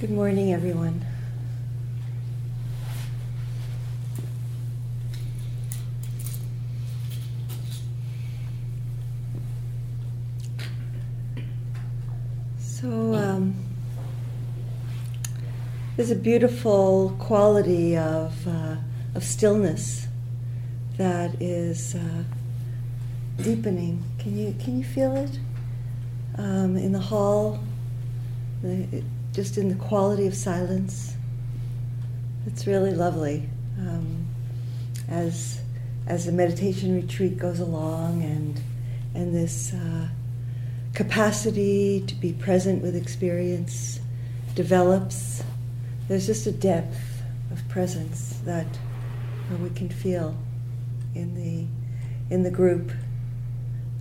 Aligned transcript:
Good 0.00 0.12
morning, 0.12 0.54
everyone. 0.54 1.04
So, 12.58 12.88
um, 13.12 13.54
there's 15.98 16.10
a 16.10 16.16
beautiful 16.16 17.14
quality 17.18 17.98
of, 17.98 18.48
uh, 18.48 18.76
of 19.14 19.22
stillness 19.22 20.06
that 20.96 21.42
is 21.42 21.94
uh, 21.94 22.22
deepening. 23.42 24.02
Can 24.18 24.38
you, 24.38 24.54
can 24.58 24.78
you 24.78 24.84
feel 24.84 25.14
it? 25.14 25.38
Um, 26.38 26.78
in 26.78 26.92
the 26.92 27.00
hall, 27.00 27.60
the, 28.62 29.02
just 29.32 29.58
in 29.58 29.68
the 29.68 29.74
quality 29.76 30.26
of 30.26 30.34
silence. 30.34 31.14
It's 32.46 32.66
really 32.66 32.92
lovely. 32.92 33.48
Um, 33.78 34.26
as, 35.08 35.60
as 36.06 36.26
the 36.26 36.32
meditation 36.32 36.94
retreat 36.94 37.38
goes 37.38 37.60
along 37.60 38.22
and, 38.22 38.60
and 39.14 39.34
this 39.34 39.72
uh, 39.72 40.08
capacity 40.94 42.04
to 42.06 42.14
be 42.16 42.32
present 42.32 42.82
with 42.82 42.96
experience 42.96 44.00
develops, 44.54 45.42
there's 46.08 46.26
just 46.26 46.46
a 46.46 46.52
depth 46.52 47.22
of 47.52 47.66
presence 47.68 48.40
that 48.44 48.66
uh, 48.66 49.56
we 49.56 49.70
can 49.70 49.88
feel 49.88 50.36
in 51.14 51.34
the, 51.34 52.34
in 52.34 52.42
the 52.42 52.50
group. 52.50 52.90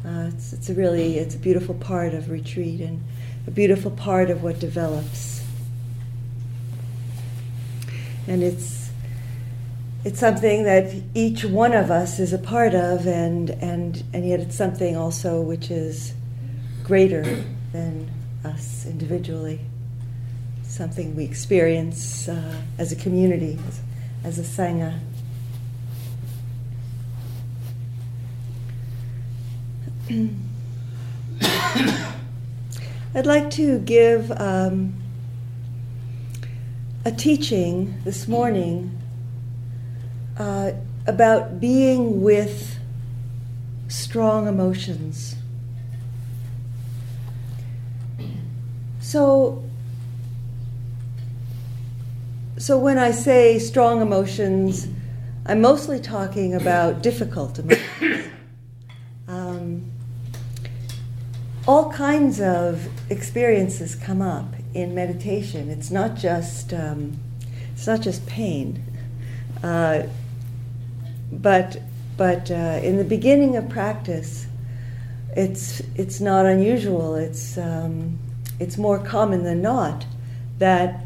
Uh, 0.06 0.30
it's, 0.34 0.54
it's 0.54 0.70
a 0.70 0.74
really 0.74 1.18
it's 1.18 1.36
a 1.36 1.38
beautiful 1.38 1.76
part 1.76 2.14
of 2.14 2.30
retreat 2.30 2.80
and 2.80 3.04
a 3.50 3.52
beautiful 3.52 3.90
part 3.90 4.30
of 4.30 4.44
what 4.44 4.60
develops. 4.60 5.44
And 8.28 8.44
it's 8.44 8.92
it's 10.06 10.20
something 10.20 10.66
that 10.66 10.94
each 11.16 11.44
one 11.44 11.74
of 11.74 11.90
us 11.90 12.20
is 12.20 12.32
a 12.32 12.38
part 12.38 12.76
of 12.76 13.08
and 13.08 13.50
and 13.50 14.04
and 14.14 14.30
yet 14.30 14.40
it's 14.40 14.56
something 14.56 14.96
also 14.96 15.42
which 15.42 15.72
is 15.72 16.14
greater 16.84 17.24
than 17.74 18.08
us 18.46 18.86
individually. 18.86 19.62
Something 20.62 21.16
we 21.16 21.24
experience 21.24 22.30
uh, 22.30 22.62
as 22.78 22.92
a 22.92 22.96
community, 22.96 23.58
as, 24.24 24.38
as 24.38 24.38
a 24.38 24.44
sangha. 24.44 25.00
I'd 33.16 33.26
like 33.26 33.50
to 33.52 33.80
give 33.80 34.32
um, 34.40 34.94
a 37.04 37.12
teaching 37.12 38.00
this 38.04 38.28
morning 38.28 38.96
uh, 40.38 40.74
about 41.08 41.60
being 41.60 42.22
with 42.22 42.78
strong 43.88 44.48
emotions. 44.48 45.36
So, 49.00 49.64
so 52.60 52.78
when 52.78 53.00
I 53.00 53.10
say 53.10 53.58
strong 53.58 54.04
emotions, 54.04 54.88
I'm 55.48 55.62
mostly 55.62 56.00
talking 56.00 56.54
about 56.54 57.02
difficult 57.02 57.58
emotions. 57.58 58.28
Um, 59.28 59.92
all 61.70 61.92
kinds 61.92 62.42
of 62.42 62.90
experiences 63.12 63.94
come 63.94 64.24
up 64.24 64.56
in 64.74 64.96
meditation. 64.96 65.70
It's 65.70 65.92
not 65.92 66.16
just 66.16 66.74
um, 66.74 67.20
it's 67.74 67.86
not 67.86 68.02
just 68.02 68.26
pain, 68.26 68.84
uh, 69.62 70.08
but 71.32 71.78
but 72.18 72.50
uh, 72.50 72.80
in 72.82 72.98
the 72.98 73.04
beginning 73.04 73.56
of 73.56 73.70
practice, 73.70 74.48
it's 75.38 75.82
it's 75.96 76.20
not 76.20 76.48
unusual. 76.48 77.14
It's 77.14 77.56
um, 77.56 78.18
it's 78.60 78.80
more 78.80 78.98
common 78.98 79.44
than 79.44 79.62
not 79.62 80.08
that 80.58 81.06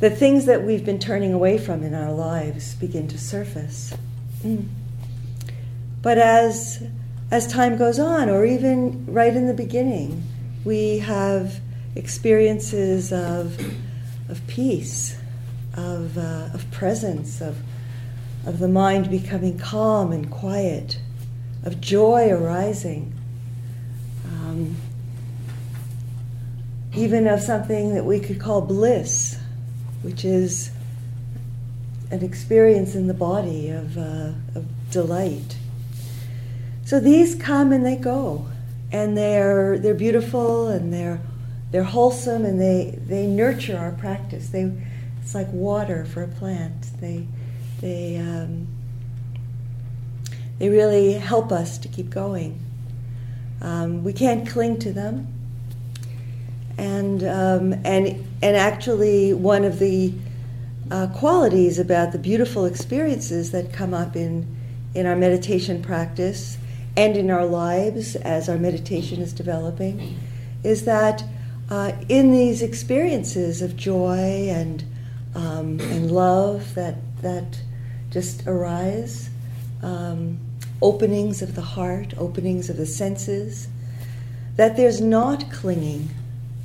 the 0.00 0.10
things 0.10 0.46
that 0.46 0.64
we've 0.64 0.84
been 0.84 0.98
turning 0.98 1.32
away 1.32 1.58
from 1.58 1.84
in 1.84 1.94
our 1.94 2.12
lives 2.12 2.74
begin 2.74 3.06
to 3.06 3.18
surface. 3.18 3.94
Mm. 4.42 4.66
But 6.02 6.18
as 6.18 6.82
as 7.30 7.46
time 7.46 7.76
goes 7.76 7.98
on, 7.98 8.28
or 8.28 8.44
even 8.44 9.04
right 9.06 9.34
in 9.34 9.46
the 9.46 9.54
beginning, 9.54 10.22
we 10.64 10.98
have 10.98 11.60
experiences 11.96 13.12
of, 13.12 13.58
of 14.28 14.46
peace, 14.46 15.16
of, 15.74 16.16
uh, 16.16 16.48
of 16.54 16.70
presence, 16.70 17.40
of, 17.40 17.56
of 18.46 18.58
the 18.58 18.68
mind 18.68 19.10
becoming 19.10 19.58
calm 19.58 20.12
and 20.12 20.30
quiet, 20.30 21.00
of 21.64 21.80
joy 21.80 22.30
arising, 22.30 23.12
um, 24.26 24.76
even 26.94 27.26
of 27.26 27.40
something 27.40 27.94
that 27.94 28.04
we 28.04 28.20
could 28.20 28.40
call 28.40 28.60
bliss, 28.60 29.36
which 30.02 30.24
is 30.24 30.70
an 32.12 32.22
experience 32.22 32.94
in 32.94 33.08
the 33.08 33.14
body 33.14 33.70
of, 33.70 33.98
uh, 33.98 34.30
of 34.54 34.64
delight. 34.92 35.56
So 36.86 37.00
these 37.00 37.34
come 37.34 37.72
and 37.72 37.84
they 37.84 37.96
go, 37.96 38.46
and 38.92 39.18
they're 39.18 39.76
they're 39.76 39.92
beautiful 39.92 40.68
and 40.68 40.92
they're 40.92 41.20
they're 41.72 41.82
wholesome 41.82 42.44
and 42.44 42.60
they 42.60 42.96
they 43.08 43.26
nurture 43.26 43.76
our 43.76 43.90
practice. 43.90 44.50
They 44.50 44.72
it's 45.20 45.34
like 45.34 45.48
water 45.50 46.04
for 46.04 46.22
a 46.22 46.28
plant. 46.28 47.00
They 47.00 47.26
they 47.80 48.18
um, 48.18 48.68
they 50.60 50.68
really 50.68 51.14
help 51.14 51.50
us 51.50 51.76
to 51.78 51.88
keep 51.88 52.08
going. 52.08 52.60
Um, 53.60 54.04
we 54.04 54.12
can't 54.12 54.48
cling 54.48 54.78
to 54.78 54.92
them, 54.92 55.26
and 56.78 57.24
um, 57.24 57.72
and 57.84 58.24
and 58.40 58.56
actually 58.56 59.34
one 59.34 59.64
of 59.64 59.80
the 59.80 60.14
uh, 60.92 61.08
qualities 61.08 61.80
about 61.80 62.12
the 62.12 62.18
beautiful 62.18 62.64
experiences 62.64 63.50
that 63.50 63.72
come 63.72 63.92
up 63.92 64.14
in 64.14 64.46
in 64.94 65.04
our 65.04 65.16
meditation 65.16 65.82
practice 65.82 66.58
and 66.96 67.16
in 67.16 67.30
our 67.30 67.44
lives 67.44 68.16
as 68.16 68.48
our 68.48 68.56
meditation 68.56 69.20
is 69.20 69.32
developing 69.32 70.18
is 70.64 70.84
that 70.84 71.22
uh, 71.70 71.92
in 72.08 72.32
these 72.32 72.62
experiences 72.62 73.60
of 73.60 73.76
joy 73.76 74.48
and 74.48 74.84
um, 75.34 75.78
and 75.80 76.10
love 76.10 76.74
that 76.74 76.96
that 77.22 77.60
just 78.10 78.46
arise, 78.46 79.28
um, 79.82 80.38
openings 80.80 81.42
of 81.42 81.54
the 81.54 81.60
heart, 81.60 82.14
openings 82.16 82.70
of 82.70 82.76
the 82.76 82.86
senses, 82.86 83.68
that 84.56 84.76
there's 84.76 85.00
not 85.00 85.50
clinging 85.52 86.08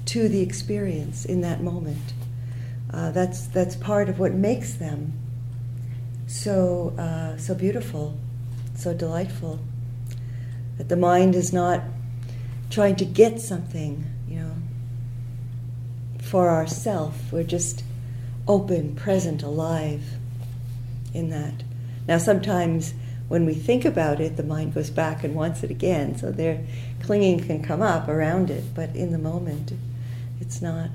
to 0.06 0.30
the 0.30 0.42
experience 0.42 1.26
in 1.26 1.42
that 1.42 1.62
moment. 1.62 2.14
Uh, 2.94 3.12
that's 3.12 3.48
that's 3.48 3.76
part 3.76 4.08
of 4.08 4.20
what 4.20 4.34
makes 4.34 4.76
them 4.76 5.14
so 6.28 6.94
uh, 6.98 7.36
so 7.38 7.54
beautiful, 7.54 8.18
so 8.76 8.94
delightful 8.94 9.60
that 10.82 10.90
the 10.90 10.98
mind 10.98 11.36
is 11.36 11.54
not 11.54 11.80
trying 12.72 12.96
to 12.96 13.06
get 13.06 13.40
something, 13.40 14.04
you 14.28 14.40
know, 14.40 14.56
for 16.20 16.50
ourself. 16.50 17.16
We're 17.32 17.44
just 17.44 17.84
open, 18.48 18.96
present, 18.96 19.44
alive 19.44 20.02
in 21.14 21.30
that. 21.30 21.54
Now, 22.08 22.18
sometimes 22.18 22.96
when 23.28 23.46
we 23.46 23.54
think 23.54 23.86
about 23.86 24.20
it, 24.20 24.38
the 24.38 24.44
mind 24.44 24.74
goes 24.74 24.90
back 24.90 25.24
and 25.24 25.36
wants 25.36 25.62
it 25.62 25.70
again. 25.70 26.18
So 26.18 26.32
their 26.32 26.66
clinging 27.04 27.42
can 27.42 27.62
come 27.62 27.84
up 27.84 28.08
around 28.08 28.50
it, 28.50 28.74
but 28.74 28.96
in 28.96 29.12
the 29.12 29.20
moment, 29.20 29.74
it's 30.40 30.64
not. 30.64 30.90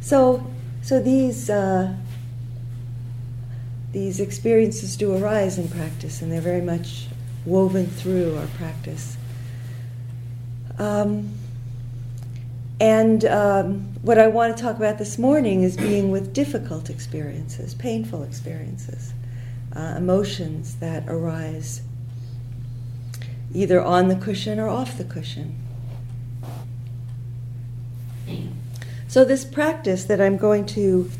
So, 0.00 0.50
so 0.82 1.00
these 1.00 1.48
uh, 1.48 1.94
these 3.92 4.18
experiences 4.18 4.96
do 4.96 5.14
arise 5.14 5.58
in 5.58 5.68
practice, 5.68 6.22
and 6.22 6.32
they're 6.32 6.40
very 6.40 6.60
much 6.60 7.06
woven 7.44 7.86
through 7.86 8.36
our 8.36 8.48
practice. 8.48 9.16
Um, 10.78 11.34
and 12.80 13.24
um, 13.24 13.80
what 14.02 14.18
I 14.18 14.28
want 14.28 14.56
to 14.56 14.62
talk 14.62 14.76
about 14.76 14.98
this 14.98 15.18
morning 15.18 15.62
is 15.62 15.76
being 15.76 16.10
with 16.10 16.32
difficult 16.32 16.88
experiences, 16.88 17.74
painful 17.74 18.22
experiences, 18.22 19.12
uh, 19.74 19.94
emotions 19.96 20.76
that 20.76 21.04
arise 21.08 21.82
either 23.52 23.82
on 23.82 24.08
the 24.08 24.14
cushion 24.14 24.60
or 24.60 24.68
off 24.68 24.96
the 24.96 25.04
cushion. 25.04 25.56
So, 29.08 29.24
this 29.24 29.44
practice 29.44 30.04
that 30.04 30.20
I'm 30.20 30.36
going 30.36 30.66
to 30.66 31.10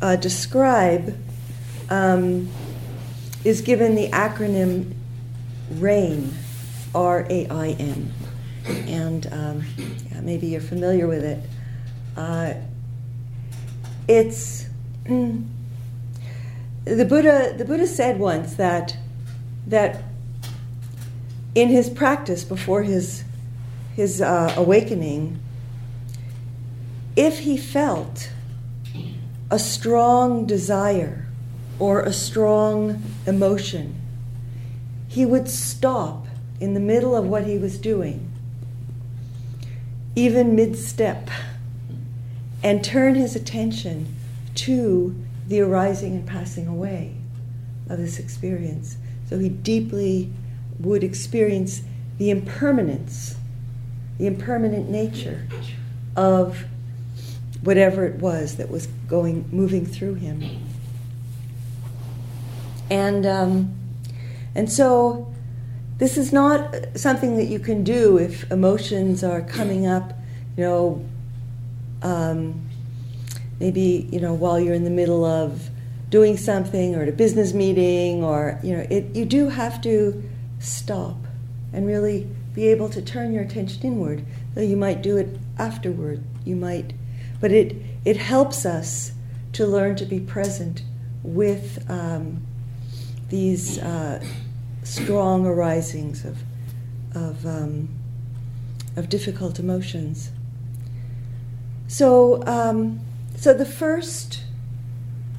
uh, 0.00 0.16
describe 0.16 1.18
um, 1.90 2.48
is 3.42 3.60
given 3.60 3.96
the 3.96 4.08
acronym 4.08 4.94
RAIN, 5.72 6.32
R 6.94 7.26
A 7.28 7.46
I 7.48 7.70
N 7.70 8.14
and 8.66 9.26
um, 9.32 9.64
yeah, 10.10 10.20
maybe 10.20 10.46
you're 10.46 10.60
familiar 10.60 11.06
with 11.06 11.24
it. 11.24 11.40
Uh, 12.16 12.54
it's 14.08 14.66
the 15.06 15.44
Buddha. 16.84 17.54
The 17.56 17.64
Buddha 17.64 17.86
said 17.86 18.18
once 18.18 18.54
that 18.54 18.96
that 19.66 20.02
in 21.54 21.68
his 21.68 21.88
practice 21.88 22.44
before 22.44 22.82
his 22.82 23.24
his 23.94 24.20
uh, 24.20 24.52
awakening, 24.56 25.40
if 27.16 27.40
he 27.40 27.56
felt 27.56 28.30
a 29.50 29.58
strong 29.58 30.46
desire 30.46 31.26
or 31.78 32.00
a 32.00 32.12
strong 32.12 33.02
emotion, 33.26 33.94
he 35.08 35.24
would 35.24 35.48
stop 35.48 36.26
in 36.60 36.74
the 36.74 36.80
middle 36.80 37.14
of 37.14 37.26
what 37.26 37.44
he 37.44 37.58
was 37.58 37.78
doing, 37.78 38.30
even 40.14 40.54
mid 40.54 40.76
step, 40.76 41.28
and 42.62 42.84
turn 42.84 43.14
his 43.14 43.36
attention 43.36 44.14
to 44.54 45.14
the 45.48 45.60
arising 45.60 46.14
and 46.14 46.26
passing 46.26 46.66
away 46.66 47.14
of 47.88 47.98
this 47.98 48.18
experience. 48.18 48.96
So 49.28 49.38
he 49.38 49.48
deeply 49.48 50.32
would 50.78 51.04
experience 51.04 51.82
the 52.18 52.30
impermanence, 52.30 53.36
the 54.18 54.26
impermanent 54.26 54.88
nature 54.88 55.46
of 56.16 56.64
whatever 57.62 58.04
it 58.04 58.16
was 58.16 58.56
that 58.56 58.70
was 58.70 58.86
going, 59.08 59.48
moving 59.50 59.84
through 59.84 60.14
him. 60.14 60.42
And 62.90 63.26
um, 63.26 63.74
and 64.54 64.70
so 64.70 65.33
this 65.98 66.16
is 66.16 66.32
not 66.32 66.74
something 66.94 67.36
that 67.36 67.44
you 67.44 67.58
can 67.58 67.84
do 67.84 68.18
if 68.18 68.50
emotions 68.50 69.22
are 69.22 69.42
coming 69.42 69.86
up, 69.86 70.12
you 70.56 70.64
know, 70.64 71.04
um, 72.02 72.68
maybe 73.60 74.08
you 74.12 74.20
know 74.20 74.34
while 74.34 74.58
you're 74.60 74.74
in 74.74 74.84
the 74.84 74.90
middle 74.90 75.24
of 75.24 75.70
doing 76.10 76.36
something 76.36 76.94
or 76.94 77.02
at 77.02 77.08
a 77.08 77.12
business 77.12 77.54
meeting 77.54 78.22
or 78.22 78.58
you 78.62 78.76
know 78.76 78.86
it, 78.90 79.14
you 79.16 79.24
do 79.24 79.48
have 79.48 79.80
to 79.80 80.22
stop 80.58 81.16
and 81.72 81.86
really 81.86 82.28
be 82.54 82.66
able 82.68 82.88
to 82.88 83.00
turn 83.00 83.32
your 83.32 83.42
attention 83.42 83.82
inward. 83.82 84.24
Though 84.54 84.62
you 84.62 84.76
might 84.76 85.02
do 85.02 85.16
it 85.16 85.38
afterward. 85.58 86.22
You 86.44 86.56
might 86.56 86.92
but 87.44 87.52
it, 87.52 87.76
it 88.06 88.16
helps 88.16 88.64
us 88.64 89.12
to 89.52 89.66
learn 89.66 89.96
to 89.96 90.06
be 90.06 90.18
present 90.18 90.82
with 91.22 91.84
um, 91.90 92.42
these 93.28 93.78
uh, 93.78 94.24
strong 94.84 95.46
arisings 95.46 96.24
of, 96.24 96.38
of, 97.14 97.44
um, 97.44 97.88
of 98.96 99.08
difficult 99.08 99.58
emotions. 99.58 100.30
So, 101.88 102.46
um, 102.46 103.00
so 103.36 103.52
the 103.52 103.66
first 103.66 104.44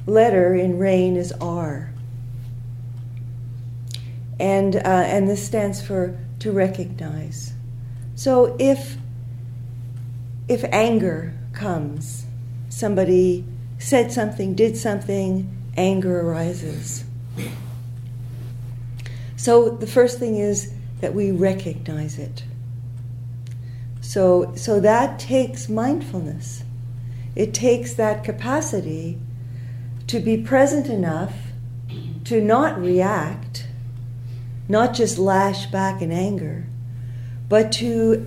letter 0.06 0.54
in 0.54 0.78
RAIN 0.78 1.16
is 1.16 1.32
R. 1.32 1.90
And, 4.38 4.76
uh, 4.76 4.80
and 4.80 5.26
this 5.28 5.44
stands 5.44 5.80
for 5.80 6.18
to 6.40 6.52
recognize. 6.52 7.54
So 8.14 8.54
if, 8.58 8.96
if 10.48 10.62
anger 10.64 11.32
comes. 11.56 12.26
Somebody 12.68 13.44
said 13.78 14.12
something, 14.12 14.54
did 14.54 14.76
something, 14.76 15.50
anger 15.76 16.20
arises. 16.20 17.04
So 19.46 19.68
the 19.68 19.86
first 19.86 20.18
thing 20.18 20.38
is 20.38 20.72
that 21.00 21.14
we 21.14 21.30
recognize 21.30 22.18
it. 22.18 22.42
So, 24.00 24.52
so 24.56 24.80
that 24.80 25.20
takes 25.20 25.68
mindfulness. 25.68 26.64
It 27.36 27.54
takes 27.54 27.94
that 27.94 28.24
capacity 28.24 29.20
to 30.08 30.18
be 30.18 30.36
present 30.36 30.88
enough 30.88 31.32
to 32.24 32.40
not 32.40 32.76
react, 32.80 33.68
not 34.68 34.94
just 34.94 35.16
lash 35.16 35.66
back 35.66 36.02
in 36.02 36.10
anger, 36.10 36.66
but 37.48 37.70
to, 37.74 38.26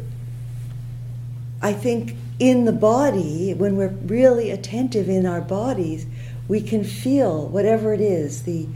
I 1.61 1.73
think, 1.73 2.15
in 2.39 2.63
the 2.63 2.71
body, 2.71 3.53
when 3.53 3.75
we're 3.75 3.89
really 3.89 4.51
attentive 4.51 5.09
in 5.09 5.25
our 5.25 5.41
bodies, 5.41 6.05
we 6.47 6.61
can 6.61 6.85
feel 6.85 7.45
whatever 7.49 7.93
it 7.93 7.99
is 7.99 8.43
the, 8.43 8.69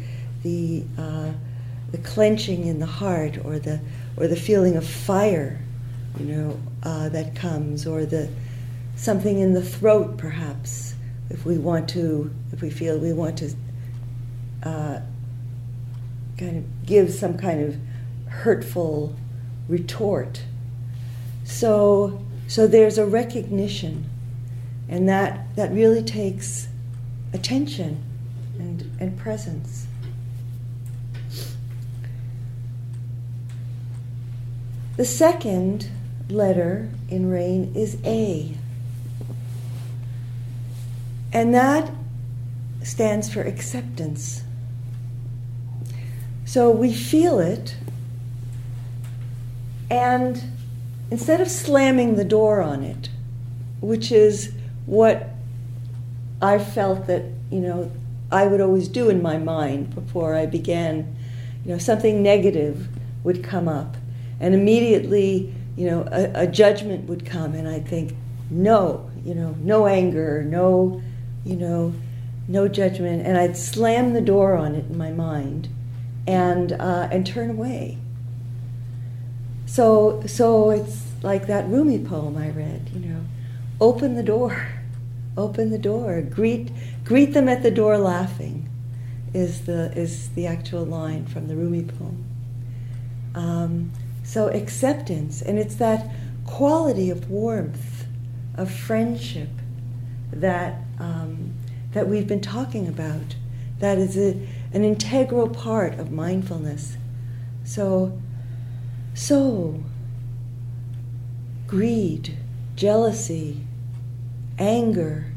the, 0.43 0.83
uh, 0.97 1.31
the 1.93 1.97
clenching 1.99 2.65
in 2.67 2.79
the 2.79 2.85
heart 2.85 3.37
or 3.45 3.57
the, 3.59 3.79
or 4.17 4.27
the 4.27 4.35
feeling 4.35 4.75
of 4.75 4.85
fire 4.85 5.61
you 6.19 6.25
know, 6.25 6.59
uh, 6.83 7.09
that 7.09 7.35
comes, 7.35 7.87
or 7.87 8.05
the, 8.05 8.29
something 8.95 9.39
in 9.39 9.53
the 9.53 9.63
throat, 9.63 10.17
perhaps, 10.17 10.93
if 11.29 11.45
we 11.45 11.57
want 11.57 11.89
to, 11.89 12.31
if 12.51 12.61
we 12.61 12.69
feel 12.69 12.99
we 12.99 13.13
want 13.13 13.37
to 13.39 13.55
uh, 14.63 14.99
kind 16.37 16.57
of 16.57 16.85
give 16.85 17.11
some 17.11 17.37
kind 17.37 17.63
of 17.63 17.77
hurtful 18.27 19.15
retort. 19.67 20.43
So 21.45 22.23
so 22.47 22.67
there's 22.67 22.97
a 22.97 23.05
recognition, 23.05 24.09
and 24.87 25.09
that, 25.09 25.55
that 25.55 25.71
really 25.71 26.03
takes 26.03 26.67
attention 27.33 28.03
and, 28.59 28.95
and 28.99 29.17
presence. 29.17 29.87
The 34.95 35.05
second 35.05 35.89
letter 36.29 36.89
in 37.09 37.29
RAIN 37.29 37.73
is 37.75 37.97
A. 38.05 38.55
And 41.31 41.53
that 41.55 41.89
stands 42.83 43.33
for 43.33 43.41
acceptance. 43.41 44.43
So 46.45 46.69
we 46.69 46.93
feel 46.93 47.39
it, 47.39 47.75
and 49.89 50.43
instead 51.09 51.41
of 51.41 51.49
slamming 51.49 52.15
the 52.15 52.23
door 52.23 52.61
on 52.61 52.83
it, 52.83 53.09
which 53.81 54.11
is 54.11 54.53
what 54.85 55.29
I 56.39 56.59
felt 56.59 57.07
that, 57.07 57.23
you 57.49 57.59
know, 57.59 57.91
I 58.31 58.45
would 58.45 58.61
always 58.61 58.87
do 58.87 59.09
in 59.09 59.23
my 59.23 59.37
mind 59.39 59.95
before 59.95 60.35
I 60.35 60.45
began, 60.45 61.15
you 61.65 61.71
know, 61.71 61.77
something 61.79 62.21
negative 62.21 62.87
would 63.23 63.43
come 63.43 63.67
up. 63.67 63.95
And 64.43 64.53
immediately, 64.53 65.55
you 65.77 65.89
know, 65.89 66.05
a, 66.11 66.41
a 66.41 66.47
judgment 66.47 67.07
would 67.07 67.25
come, 67.25 67.53
and 67.53 67.65
I'd 67.65 67.87
think, 67.87 68.13
no, 68.49 69.09
you 69.23 69.33
know, 69.33 69.55
no 69.61 69.87
anger, 69.87 70.43
no, 70.43 71.01
you 71.45 71.55
know, 71.55 71.93
no 72.49 72.67
judgment. 72.67 73.25
And 73.25 73.37
I'd 73.37 73.55
slam 73.55 74.11
the 74.11 74.19
door 74.19 74.57
on 74.57 74.75
it 74.75 74.83
in 74.89 74.97
my 74.97 75.11
mind 75.11 75.69
and, 76.27 76.73
uh, 76.73 77.07
and 77.09 77.25
turn 77.25 77.51
away. 77.51 77.97
So, 79.65 80.21
so 80.27 80.71
it's 80.71 81.07
like 81.21 81.47
that 81.47 81.65
Rumi 81.69 81.99
poem 81.99 82.35
I 82.35 82.49
read, 82.49 82.89
you 82.93 82.99
know, 82.99 83.21
open 83.79 84.15
the 84.15 84.23
door, 84.23 84.67
open 85.37 85.69
the 85.69 85.77
door, 85.77 86.21
greet, 86.21 86.69
greet 87.05 87.33
them 87.33 87.47
at 87.47 87.63
the 87.63 87.71
door 87.71 87.97
laughing, 87.97 88.69
is 89.33 89.61
the, 89.61 89.97
is 89.97 90.31
the 90.31 90.47
actual 90.47 90.85
line 90.85 91.27
from 91.27 91.47
the 91.47 91.55
Rumi 91.55 91.85
poem. 91.85 92.25
Um, 93.35 93.91
so 94.23 94.47
acceptance, 94.47 95.41
and 95.41 95.59
it's 95.59 95.75
that 95.75 96.09
quality 96.45 97.09
of 97.09 97.29
warmth, 97.29 98.05
of 98.55 98.71
friendship 98.71 99.49
that, 100.31 100.81
um, 100.99 101.53
that 101.91 102.07
we've 102.07 102.27
been 102.27 102.41
talking 102.41 102.87
about, 102.87 103.35
that 103.79 103.97
is 103.97 104.17
a, 104.17 104.47
an 104.73 104.83
integral 104.83 105.49
part 105.49 105.99
of 105.99 106.11
mindfulness. 106.11 106.97
So 107.65 108.17
so, 109.13 109.83
greed, 111.67 112.35
jealousy, 112.75 113.61
anger, 114.57 115.31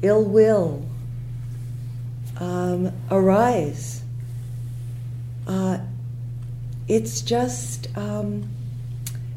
ill 0.00 0.24
will 0.24 0.86
um, 2.38 2.92
arise. 3.10 4.02
Uh, 5.46 5.78
it's 6.94 7.20
just, 7.20 7.88
um, 7.96 8.48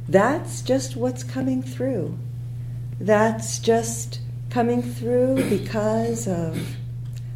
that's 0.07 0.62
just 0.62 0.95
what's 0.95 1.24
coming 1.24 1.62
through. 1.62 2.17
That's 3.00 3.59
just 3.59 4.19
coming 4.50 4.81
through 4.81 5.50
because 5.50 6.27
of 6.27 6.75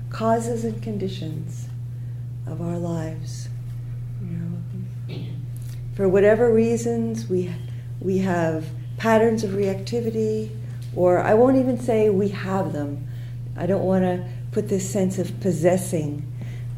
causes 0.09 0.63
and 0.63 0.81
conditions 0.81 1.67
of 2.47 2.61
our 2.61 2.77
lives 2.77 3.49
for 5.99 6.07
whatever 6.07 6.49
reasons, 6.49 7.27
we, 7.27 7.53
we 7.99 8.19
have 8.19 8.65
patterns 8.95 9.43
of 9.43 9.51
reactivity, 9.51 10.49
or 10.95 11.19
I 11.19 11.33
won't 11.33 11.57
even 11.57 11.77
say 11.77 12.09
we 12.09 12.29
have 12.29 12.71
them. 12.71 13.05
I 13.57 13.65
don't 13.65 13.83
want 13.83 14.05
to 14.05 14.25
put 14.53 14.69
this 14.69 14.89
sense 14.89 15.19
of 15.19 15.41
possessing 15.41 16.25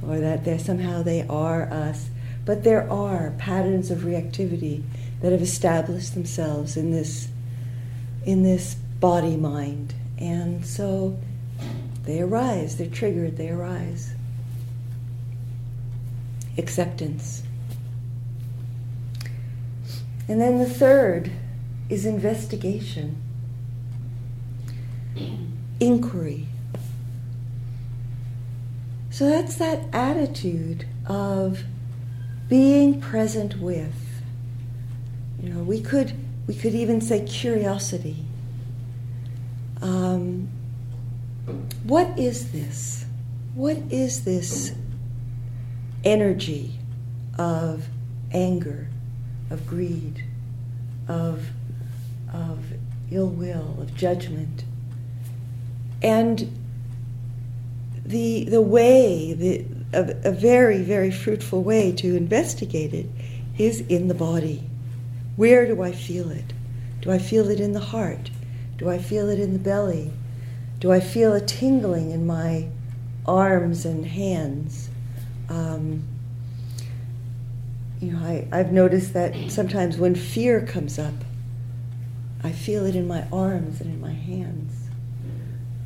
or 0.01 0.19
that 0.19 0.43
they're, 0.43 0.57
somehow 0.57 1.03
they 1.03 1.21
are 1.29 1.71
us. 1.71 2.09
But 2.51 2.65
there 2.65 2.91
are 2.91 3.33
patterns 3.37 3.91
of 3.91 3.99
reactivity 3.99 4.83
that 5.21 5.31
have 5.31 5.41
established 5.41 6.15
themselves 6.15 6.75
in 6.75 6.91
this, 6.91 7.29
in 8.25 8.43
this 8.43 8.73
body 8.75 9.37
mind. 9.37 9.93
And 10.17 10.65
so 10.65 11.17
they 12.03 12.19
arise, 12.19 12.75
they're 12.75 12.87
triggered, 12.87 13.37
they 13.37 13.47
arise. 13.47 14.15
Acceptance. 16.57 17.43
And 20.27 20.41
then 20.41 20.57
the 20.57 20.69
third 20.69 21.31
is 21.87 22.05
investigation, 22.05 23.15
inquiry. 25.79 26.47
So 29.09 29.29
that's 29.29 29.55
that 29.55 29.85
attitude 29.93 30.85
of 31.05 31.63
being 32.51 32.99
present 32.99 33.57
with. 33.61 33.95
You 35.41 35.53
know, 35.53 35.63
we 35.63 35.79
could 35.79 36.13
we 36.47 36.53
could 36.53 36.75
even 36.75 36.99
say 36.99 37.23
curiosity. 37.23 38.25
Um, 39.81 40.49
what 41.83 42.19
is 42.19 42.51
this? 42.51 43.05
What 43.55 43.77
is 43.89 44.25
this 44.25 44.73
energy 46.03 46.77
of 47.39 47.87
anger, 48.33 48.89
of 49.49 49.65
greed, 49.65 50.25
of, 51.07 51.47
of 52.33 52.59
ill 53.11 53.29
will, 53.29 53.77
of 53.79 53.95
judgment? 53.95 54.65
And 56.03 56.53
the, 58.05 58.43
the 58.43 58.61
way, 58.61 59.31
the, 59.31 59.65
a, 59.93 60.15
a 60.23 60.31
very, 60.31 60.81
very 60.81 61.11
fruitful 61.11 61.63
way 61.63 61.91
to 61.93 62.15
investigate 62.15 62.93
it 62.93 63.07
is 63.57 63.81
in 63.81 64.07
the 64.07 64.13
body. 64.13 64.63
Where 65.35 65.65
do 65.65 65.81
I 65.81 65.91
feel 65.91 66.31
it? 66.31 66.53
Do 67.01 67.11
I 67.11 67.17
feel 67.17 67.49
it 67.49 67.59
in 67.59 67.73
the 67.73 67.79
heart? 67.79 68.29
Do 68.77 68.89
I 68.89 68.97
feel 68.97 69.29
it 69.29 69.39
in 69.39 69.53
the 69.53 69.59
belly? 69.59 70.11
Do 70.79 70.91
I 70.91 70.99
feel 70.99 71.33
a 71.33 71.41
tingling 71.41 72.11
in 72.11 72.25
my 72.25 72.67
arms 73.25 73.85
and 73.85 74.05
hands? 74.05 74.89
Um, 75.49 76.03
you 77.99 78.11
know, 78.11 78.19
I, 78.19 78.47
I've 78.51 78.71
noticed 78.71 79.13
that 79.13 79.51
sometimes 79.51 79.97
when 79.97 80.15
fear 80.15 80.65
comes 80.65 80.97
up, 80.97 81.13
I 82.43 82.51
feel 82.51 82.85
it 82.85 82.95
in 82.95 83.07
my 83.07 83.27
arms 83.31 83.79
and 83.81 83.93
in 83.93 84.01
my 84.01 84.13
hands. 84.13 84.89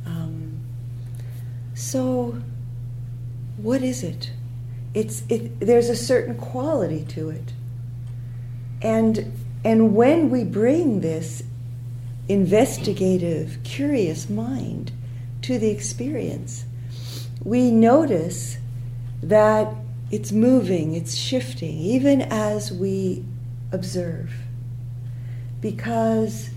Um, 0.06 0.60
so, 1.74 2.40
what 3.56 3.82
is 3.82 4.02
it? 4.02 4.30
It's, 4.94 5.22
it, 5.28 5.60
there's 5.60 5.88
a 5.88 5.96
certain 5.96 6.36
quality 6.36 7.04
to 7.10 7.30
it. 7.30 7.52
And, 8.82 9.32
and 9.64 9.94
when 9.94 10.30
we 10.30 10.44
bring 10.44 11.00
this 11.00 11.42
investigative, 12.28 13.58
curious 13.62 14.28
mind 14.28 14.92
to 15.42 15.58
the 15.58 15.70
experience, 15.70 16.64
we 17.44 17.70
notice 17.70 18.58
that 19.22 19.72
it's 20.10 20.32
moving, 20.32 20.94
it's 20.94 21.14
shifting, 21.14 21.78
even 21.78 22.22
as 22.22 22.72
we 22.72 23.24
observe. 23.72 24.32
Because 25.60 26.50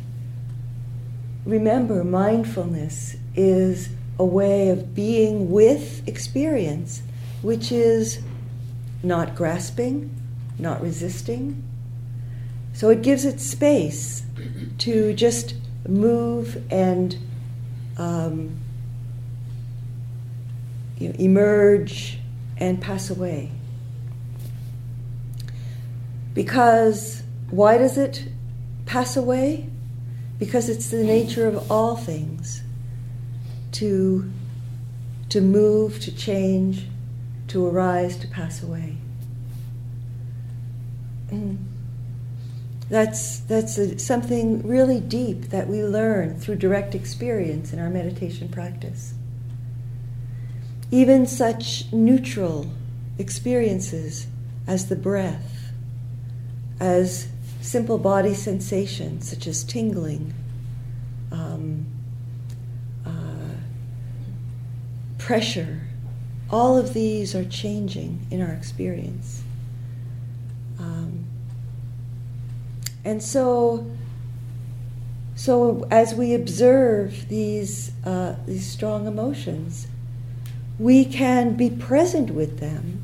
remember, 1.45 2.03
mindfulness 2.03 3.15
is 3.35 3.89
a 4.19 4.25
way 4.25 4.69
of 4.69 4.93
being 4.93 5.49
with 5.49 6.05
experience, 6.07 7.01
which 7.41 7.71
is 7.71 8.19
not 9.01 9.33
grasping, 9.33 10.13
not 10.59 10.81
resisting. 10.81 11.63
So 12.73 12.89
it 12.89 13.01
gives 13.01 13.23
it 13.23 13.39
space 13.39 14.23
to 14.79 15.13
just 15.13 15.55
move 15.87 16.61
and 16.69 17.17
um, 17.97 18.57
you 20.97 21.09
know, 21.09 21.15
emerge 21.17 22.19
and 22.57 22.81
pass 22.81 23.09
away. 23.09 23.51
Because 26.33 27.23
why 27.49 27.77
does 27.77 27.97
it 27.97 28.27
pass 28.85 29.15
away? 29.15 29.69
Because 30.37 30.67
it's 30.69 30.89
the 30.89 31.03
nature 31.03 31.47
of 31.47 31.71
all 31.71 31.95
things 31.95 32.63
to, 33.79 34.29
to 35.29 35.41
move, 35.41 35.99
to 36.01 36.15
change, 36.15 36.85
to 37.47 37.65
arise, 37.65 38.17
to 38.17 38.27
pass 38.27 38.61
away. 38.61 38.97
Mm. 41.31 41.57
That's, 42.89 43.39
that's 43.39 43.77
a, 43.77 43.99
something 43.99 44.67
really 44.67 44.99
deep 44.99 45.49
that 45.49 45.67
we 45.67 45.83
learn 45.83 46.39
through 46.39 46.55
direct 46.55 46.95
experience 46.95 47.71
in 47.71 47.79
our 47.79 47.89
meditation 47.89 48.49
practice. 48.49 49.13
Even 50.91 51.27
such 51.27 51.91
neutral 51.93 52.71
experiences 53.17 54.27
as 54.67 54.89
the 54.89 54.95
breath, 54.95 55.71
as 56.79 57.27
simple 57.61 57.97
body 57.97 58.33
sensations 58.33 59.29
such 59.29 59.45
as 59.45 59.63
tingling, 59.63 60.33
um, 61.31 61.85
uh, 63.05 63.09
pressure, 65.29 65.79
all 66.49 66.75
of 66.75 66.95
these 66.95 67.35
are 67.35 67.45
changing 67.45 68.25
in 68.31 68.41
our 68.41 68.51
experience. 68.51 69.43
Um, 70.79 71.25
and 73.05 73.21
so, 73.21 73.85
so 75.35 75.87
as 75.91 76.15
we 76.15 76.33
observe 76.33 77.29
these, 77.29 77.91
uh, 78.03 78.37
these 78.47 78.67
strong 78.67 79.05
emotions, 79.05 79.85
we 80.79 81.05
can 81.05 81.55
be 81.55 81.69
present 81.69 82.31
with 82.31 82.59
them 82.59 83.03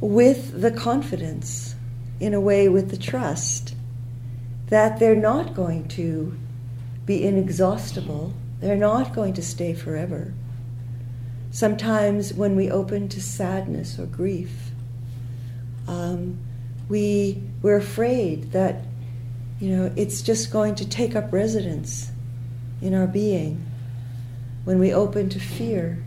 with 0.00 0.60
the 0.60 0.72
confidence, 0.72 1.76
in 2.18 2.34
a 2.34 2.40
way, 2.40 2.68
with 2.68 2.90
the 2.90 2.96
trust 2.96 3.76
that 4.70 4.98
they're 4.98 5.14
not 5.14 5.54
going 5.54 5.86
to 5.86 6.36
be 7.06 7.24
inexhaustible, 7.24 8.34
they're 8.58 8.74
not 8.74 9.14
going 9.14 9.34
to 9.34 9.42
stay 9.42 9.72
forever. 9.72 10.34
Sometimes, 11.58 12.32
when 12.32 12.54
we 12.54 12.70
open 12.70 13.08
to 13.08 13.20
sadness 13.20 13.98
or 13.98 14.06
grief, 14.06 14.70
um, 15.88 16.38
we, 16.88 17.42
we're 17.62 17.78
afraid 17.78 18.52
that 18.52 18.84
you 19.58 19.76
know, 19.76 19.92
it's 19.96 20.22
just 20.22 20.52
going 20.52 20.76
to 20.76 20.88
take 20.88 21.16
up 21.16 21.32
residence 21.32 22.12
in 22.80 22.94
our 22.94 23.08
being. 23.08 23.66
When 24.62 24.78
we 24.78 24.94
open 24.94 25.30
to 25.30 25.40
fear, 25.40 26.00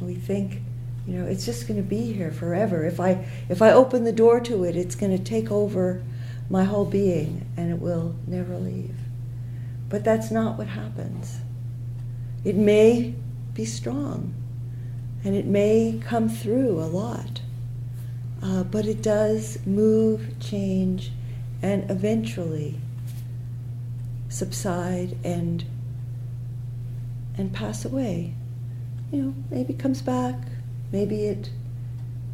we 0.00 0.14
think, 0.14 0.62
you 1.08 1.14
know, 1.16 1.26
it's 1.26 1.44
just 1.44 1.66
going 1.66 1.82
to 1.82 1.88
be 1.88 2.12
here 2.12 2.30
forever. 2.30 2.84
If 2.84 3.00
I, 3.00 3.26
if 3.48 3.60
I 3.60 3.72
open 3.72 4.04
the 4.04 4.12
door 4.12 4.38
to 4.42 4.62
it, 4.62 4.76
it's 4.76 4.94
going 4.94 5.10
to 5.10 5.24
take 5.24 5.50
over 5.50 6.04
my 6.48 6.62
whole 6.62 6.84
being 6.84 7.50
and 7.56 7.72
it 7.72 7.80
will 7.80 8.14
never 8.28 8.56
leave. 8.56 8.94
But 9.88 10.04
that's 10.04 10.30
not 10.30 10.56
what 10.56 10.68
happens. 10.68 11.38
It 12.44 12.54
may 12.54 13.16
be 13.54 13.64
strong 13.64 14.36
and 15.28 15.36
it 15.36 15.44
may 15.44 16.00
come 16.02 16.26
through 16.26 16.80
a 16.80 16.88
lot. 16.88 17.42
Uh, 18.42 18.62
but 18.64 18.86
it 18.86 19.02
does 19.02 19.58
move, 19.66 20.40
change, 20.40 21.12
and 21.60 21.90
eventually 21.90 22.80
subside 24.30 25.18
and 25.22 25.66
and 27.36 27.52
pass 27.52 27.84
away. 27.84 28.32
You 29.12 29.22
know, 29.22 29.34
maybe 29.50 29.74
comes 29.74 30.00
back, 30.00 30.34
maybe 30.92 31.26
it 31.26 31.50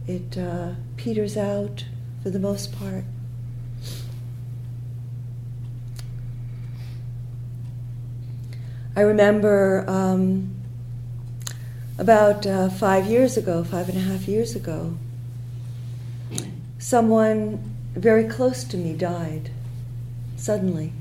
it 0.07 0.39
uh, 0.39 0.75
peters 0.97 1.37
out 1.37 1.87
for 2.23 2.31
the 2.31 2.39
most 2.39 2.71
part. 2.79 3.03
I 8.95 9.01
remember 9.01 9.85
um, 9.89 10.55
about 11.99 12.47
uh, 12.47 12.69
five 12.69 13.07
years 13.07 13.37
ago, 13.37 13.63
five 13.63 13.89
and 13.89 13.97
a 13.97 14.01
half 14.01 14.27
years 14.27 14.57
ago, 14.57 14.97
someone 16.79 17.75
very 17.95 18.25
close 18.25 18.65
to 18.65 18.77
me 18.77 18.95
died 18.95 19.51
suddenly. 20.37 20.93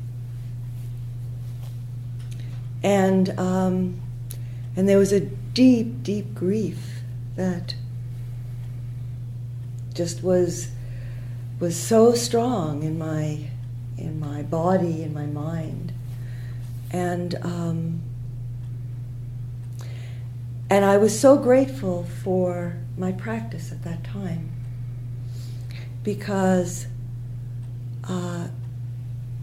And, 2.83 3.37
um, 3.39 3.99
and 4.75 4.87
there 4.87 4.97
was 4.97 5.11
a 5.11 5.21
deep, 5.21 6.03
deep 6.03 6.35
grief 6.35 7.01
that 7.35 7.75
just 9.93 10.21
was, 10.21 10.69
was 11.59 11.75
so 11.75 12.13
strong 12.13 12.83
in 12.83 12.97
my, 12.97 13.39
in 13.97 14.19
my 14.19 14.43
body, 14.43 15.01
in 15.01 15.13
my 15.13 15.25
mind. 15.25 15.91
And, 16.91 17.35
um, 17.41 18.02
and 20.73 20.83
I 20.83 20.97
was 20.97 21.13
so 21.19 21.37
grateful 21.37 22.03
for 22.23 22.77
my 22.97 23.11
practice 23.11 23.71
at 23.71 23.83
that 23.83 24.03
time 24.03 24.49
because 26.03 26.87
uh, 28.09 28.47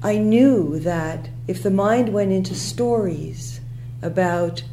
I 0.02 0.18
knew 0.18 0.80
that 0.80 1.28
if 1.46 1.62
the 1.62 1.70
mind 1.70 2.12
went 2.12 2.32
into 2.32 2.56
stories 2.56 3.60
about 4.02 4.64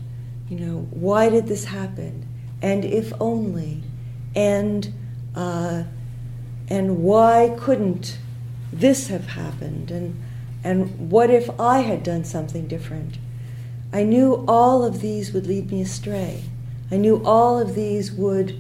You 0.50 0.60
know, 0.60 0.88
why 0.92 1.30
did 1.30 1.48
this 1.48 1.66
happen? 1.66 2.26
And 2.62 2.86
if 2.86 3.12
only, 3.20 3.84
and 4.36 4.94
uh, 5.36 5.84
and 6.70 7.04
why 7.04 7.56
couldn't 7.60 8.18
this 8.72 9.08
have 9.08 9.28
happened? 9.28 9.92
And 9.92 10.24
and 10.64 11.12
what 11.12 11.30
if 11.30 11.50
I 11.60 11.80
had 11.80 12.04
done 12.04 12.24
something 12.24 12.68
different? 12.68 13.18
I 13.92 14.04
knew 14.04 14.44
all 14.48 14.84
of 14.84 15.02
these 15.02 15.32
would 15.34 15.48
lead 15.48 15.72
me 15.72 15.82
astray. 15.82 16.44
I 16.92 16.98
knew 16.98 17.24
all 17.24 17.60
of 17.60 17.76
these 17.76 18.12
would 18.12 18.60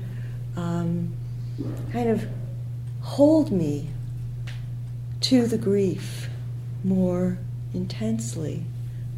um, 0.56 1.14
kind 1.92 2.10
of 2.10 2.26
hold 3.02 3.52
me 3.52 3.90
to 5.22 5.48
the 5.48 5.58
grief 5.58 6.30
more 6.84 7.38
intensely, 7.74 8.64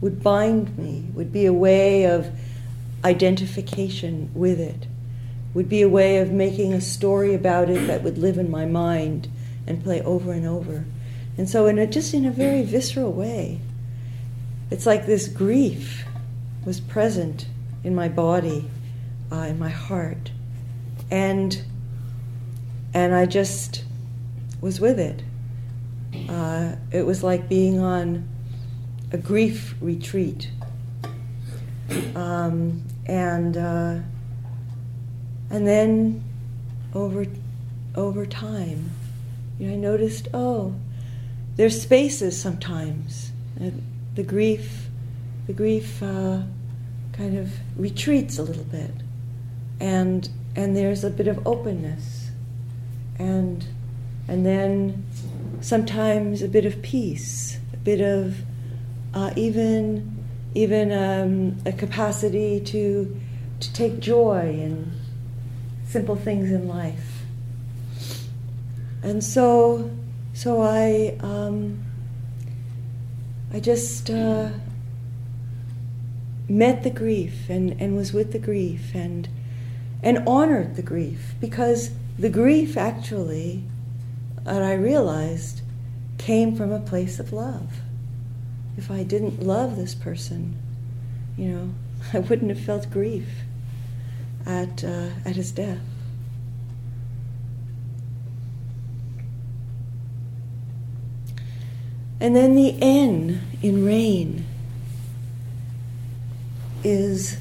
would 0.02 0.24
bind 0.24 0.78
me, 0.78 1.06
would 1.14 1.32
be 1.32 1.46
a 1.46 1.54
way 1.54 2.06
of 2.06 2.28
identification 3.04 4.30
with 4.34 4.60
it, 4.60 4.88
would 5.54 5.70
be 5.70 5.82
a 5.82 5.90
way 5.90 6.18
of 6.18 6.32
making 6.32 6.74
a 6.74 6.82
story 6.82 7.34
about 7.34 7.70
it 7.70 7.88
that 7.88 8.04
would 8.04 8.18
live 8.18 8.38
in 8.38 8.50
my 8.50 8.66
mind 8.66 9.28
and 9.68 9.84
play 9.84 10.02
over 10.02 10.32
and 10.32 10.46
over. 10.46 10.86
And 11.38 11.50
so, 11.50 11.68
in 11.68 11.78
a, 11.78 11.88
just 11.88 12.14
in 12.14 12.26
a 12.26 12.32
very 12.32 12.64
visceral 12.64 13.12
way, 13.12 13.62
it's 14.72 14.86
like 14.86 15.06
this 15.06 15.28
grief 15.28 16.06
was 16.66 16.80
present 16.80 17.48
in 17.84 17.96
my 17.96 18.08
body, 18.08 18.70
uh, 19.32 19.38
in 19.38 19.58
my 19.58 19.70
heart, 19.70 20.32
and 21.10 21.62
and 22.94 23.14
I 23.14 23.26
just 23.26 23.84
was 24.62 24.80
with 24.80 25.00
it. 25.00 25.24
Uh, 26.30 26.76
it 26.92 27.06
was 27.06 27.24
like 27.24 27.48
being 27.50 27.80
on 27.80 28.28
a 29.12 29.18
grief 29.18 29.76
retreat, 29.82 30.50
um, 32.16 32.84
and 33.06 33.58
uh, 33.58 33.98
and 35.50 35.68
then 35.68 36.24
over 36.94 37.26
over 37.96 38.26
time, 38.26 38.92
you 39.58 39.68
know, 39.68 39.74
I 39.74 39.78
noticed 39.78 40.28
oh, 40.34 40.76
there's 41.56 41.82
spaces 41.82 42.40
sometimes. 42.40 43.32
The 44.16 44.24
grief, 44.24 44.88
the 45.48 45.54
grief 45.54 46.02
uh, 46.02 46.42
kind 47.14 47.38
of 47.38 47.52
retreats 47.78 48.38
a 48.38 48.44
little 48.44 48.64
bit, 48.66 48.92
and 49.80 50.30
and 50.56 50.76
there's 50.76 51.04
a 51.04 51.10
bit 51.10 51.28
of 51.28 51.46
openness, 51.48 52.32
and 53.18 53.66
and 54.28 54.46
then 54.46 55.06
sometimes 55.62 56.42
a 56.42 56.48
bit 56.48 56.66
of 56.66 56.82
peace, 56.82 57.60
a 57.74 57.78
bit 57.78 58.02
of 58.02 58.38
uh, 59.14 59.32
even 59.36 60.26
even 60.54 60.92
um, 60.92 61.58
a 61.66 61.72
capacity 61.72 62.60
to 62.60 63.20
to 63.60 63.74
take 63.74 64.00
joy 64.00 64.42
in 64.42 64.92
simple 65.86 66.16
things 66.16 66.52
in 66.52 66.68
life. 66.68 67.24
And 69.02 69.24
so, 69.24 69.90
so 70.34 70.62
I 70.62 71.18
um, 71.22 71.84
I 73.54 73.60
just 73.60 74.10
uh, 74.10 74.50
met 76.48 76.84
the 76.84 76.90
grief 76.90 77.50
and, 77.50 77.80
and 77.82 77.96
was 77.96 78.14
with 78.14 78.32
the 78.32 78.40
grief 78.40 78.94
and 78.94 79.28
and 80.02 80.20
honored 80.26 80.76
the 80.76 80.82
grief 80.82 81.34
because 81.42 81.92
the 82.18 82.30
grief 82.30 82.78
actually, 82.78 83.64
and 84.46 84.64
I 84.64 84.74
realized, 84.74 85.62
came 86.18 86.56
from 86.56 86.72
a 86.72 86.80
place 86.80 87.20
of 87.20 87.34
love 87.34 87.82
if 88.80 88.90
I 88.90 89.04
didn't 89.04 89.44
love 89.44 89.76
this 89.76 89.94
person, 89.94 90.58
you 91.38 91.50
know, 91.50 91.70
I 92.14 92.20
wouldn't 92.20 92.50
have 92.50 92.66
felt 92.66 92.90
grief 92.90 93.28
at, 94.46 94.86
uh, 94.86 95.10
at 95.26 95.36
his 95.36 95.52
death. 95.52 95.82
And 102.20 102.36
then 102.36 102.56
the 102.56 102.78
N 102.82 103.42
in 103.62 103.86
rain 103.86 104.46
is 106.84 107.38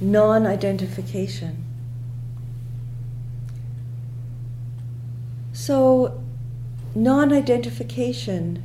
non 0.00 0.46
identification. 0.46 1.64
So, 5.52 6.20
non 6.94 7.32
identification 7.32 8.62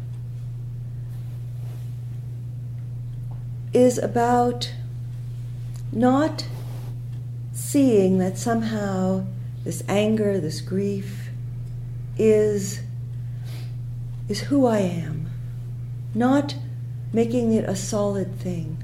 is 3.74 3.98
about 3.98 4.72
not 5.92 6.46
seeing 7.52 8.20
that 8.20 8.38
somehow 8.38 9.26
this 9.64 9.84
anger, 9.88 10.40
this 10.40 10.62
grief 10.62 11.30
is, 12.18 12.82
is 14.28 14.42
who 14.42 14.66
I 14.66 14.80
am, 14.80 15.23
not 16.14 16.56
making 17.12 17.54
it 17.54 17.66
a 17.66 17.76
solid 17.76 18.40
thing, 18.40 18.84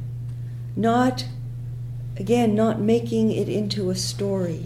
not, 0.75 1.25
again, 2.17 2.55
not 2.55 2.79
making 2.79 3.31
it 3.31 3.49
into 3.49 3.89
a 3.89 3.95
story 3.95 4.65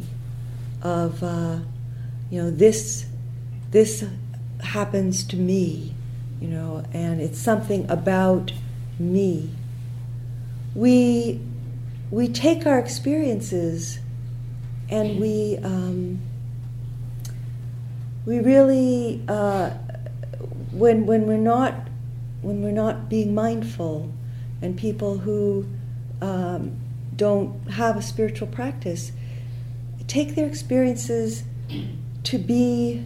of, 0.82 1.24
uh, 1.24 1.60
you 2.30 2.42
know, 2.42 2.52
this, 2.52 3.06
this 3.72 4.06
happens 4.62 5.24
to 5.26 5.38
me, 5.38 5.94
you 6.42 6.48
know, 6.48 6.84
and 6.94 7.22
it's 7.22 7.40
something 7.40 7.90
about 7.90 8.52
me. 9.00 9.50
We 10.76 11.42
we 12.10 12.28
take 12.28 12.68
our 12.68 12.78
experiences 12.78 14.00
and 14.90 15.20
we 15.20 15.58
um, 15.64 16.22
we 18.26 18.40
really 18.40 19.24
uh, 19.28 19.72
when 20.72 21.06
when 21.06 21.26
we're 21.26 21.38
not 21.38 21.74
when 22.44 22.62
we're 22.62 22.72
not 22.72 23.10
being 23.10 23.34
mindful 23.34 24.14
and 24.62 24.78
people 24.78 25.18
who 25.18 25.66
um, 26.22 26.78
don't 27.16 27.72
have 27.72 27.98
a 27.98 28.02
spiritual 28.02 28.48
practice 28.48 29.12
take 30.08 30.36
their 30.36 30.46
experiences 30.46 31.44
to 32.24 32.38
be 32.38 33.04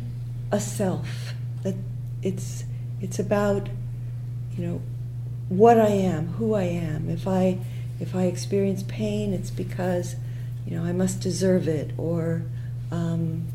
a 0.51 0.59
self 0.59 1.33
that 1.63 1.75
it's 2.21 2.65
it's 2.99 3.19
about 3.19 3.69
you 4.57 4.65
know 4.65 4.81
what 5.49 5.79
I 5.79 5.87
am, 5.87 6.27
who 6.33 6.53
I 6.55 6.63
am. 6.63 7.09
If 7.09 7.27
I 7.27 7.59
if 7.99 8.15
I 8.15 8.23
experience 8.23 8.83
pain, 8.83 9.33
it's 9.33 9.49
because 9.49 10.15
you 10.65 10.75
know 10.75 10.83
I 10.83 10.91
must 10.91 11.21
deserve 11.21 11.67
it, 11.67 11.91
or 11.97 12.43
um, 12.91 13.47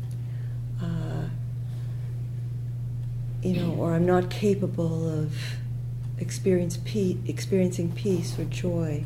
uh, 0.81 1.27
you 3.41 3.57
know, 3.57 3.75
or 3.75 3.93
I'm 3.93 4.05
not 4.05 4.29
capable 4.29 5.07
of 5.07 5.35
experience 6.17 6.77
pe- 6.77 7.17
experiencing 7.25 7.91
peace 7.91 8.37
or 8.37 8.45
joy. 8.45 9.05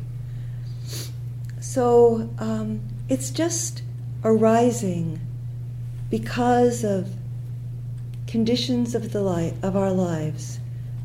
So 1.60 2.30
um, 2.38 2.80
it's 3.08 3.30
just 3.30 3.82
arising 4.24 5.20
because 6.10 6.84
of 6.84 7.14
conditions 8.26 8.94
of 8.94 9.12
the 9.12 9.20
life 9.20 9.54
of 9.62 9.76
our 9.76 9.90
lives 9.90 10.58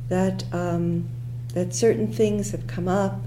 that. 0.10 0.44
Um, 0.54 1.10
that 1.54 1.74
certain 1.74 2.12
things 2.12 2.52
have 2.52 2.68
come 2.68 2.88
up, 2.88 3.22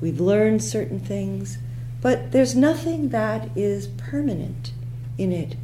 we've 0.00 0.20
learned 0.20 0.62
certain 0.62 1.00
things, 1.00 1.58
but 2.00 2.32
there's 2.32 2.54
nothing 2.54 3.08
that 3.08 3.48
is 3.56 3.86
permanent 3.86 4.72
in 5.16 5.32
it. 5.32 5.56